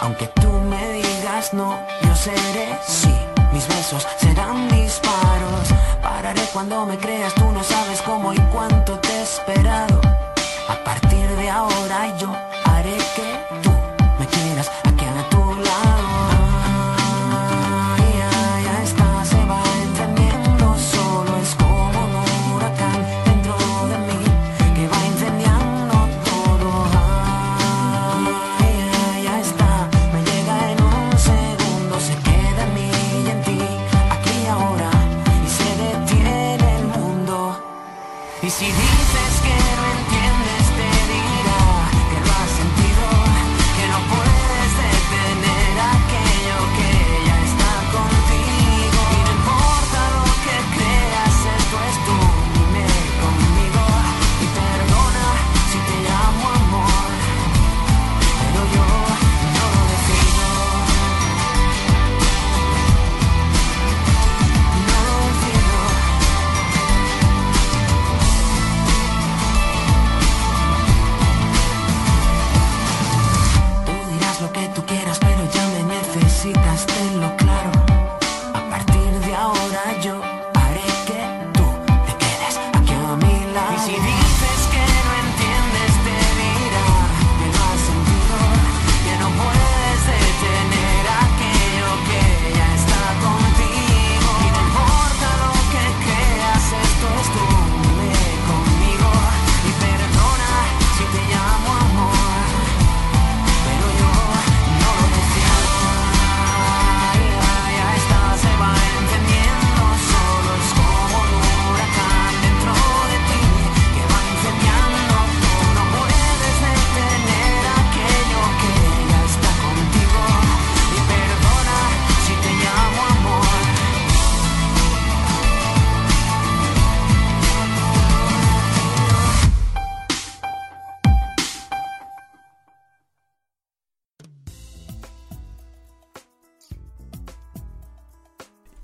Aunque 0.00 0.28
tú 0.28 0.48
me 0.52 0.92
digas 0.92 1.52
no, 1.52 1.76
yo 2.02 2.14
seré 2.14 2.78
sí. 2.86 3.12
Mis 3.52 3.66
besos 3.66 4.06
serán 4.18 4.68
disparos. 4.68 5.68
Pararé 6.00 6.42
cuando 6.52 6.86
me 6.86 6.98
creas, 6.98 7.34
tú 7.34 7.50
no 7.50 7.64
sabes 7.64 8.00
cómo 8.02 8.32
y 8.32 8.38
cuánto 8.52 8.98
te 9.00 9.08
he 9.08 9.22
esperado. 9.22 10.00
A 10.68 10.76
partir 10.84 11.28
de 11.36 11.50
ahora 11.50 12.16
yo 12.16 12.32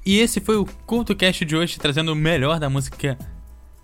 E 0.08 0.20
esse 0.20 0.40
foi 0.40 0.56
o 0.56 0.64
CultoCast 0.86 1.44
de 1.44 1.54
hoje, 1.54 1.78
trazendo 1.78 2.14
o 2.14 2.16
melhor 2.16 2.58
da 2.58 2.70
música 2.70 3.18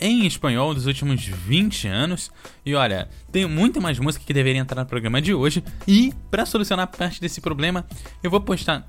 em 0.01 0.27
espanhol 0.27 0.75
dos 0.75 0.87
últimos 0.87 1.25
20 1.25 1.89
anos. 1.89 2.31
E 2.65 2.75
olha, 2.75 3.09
tem 3.31 3.47
muito 3.47 3.81
mais 3.81 3.99
música 3.99 4.25
que 4.25 4.33
deveria 4.33 4.61
entrar 4.61 4.83
no 4.83 4.89
programa 4.89 5.21
de 5.21 5.35
hoje. 5.35 5.63
E 5.87 6.13
para 6.31 6.47
solucionar 6.47 6.89
parte 6.89 7.21
desse 7.21 7.41
problema, 7.41 7.87
eu 8.23 8.31
vou 8.31 8.41
postar 8.41 8.89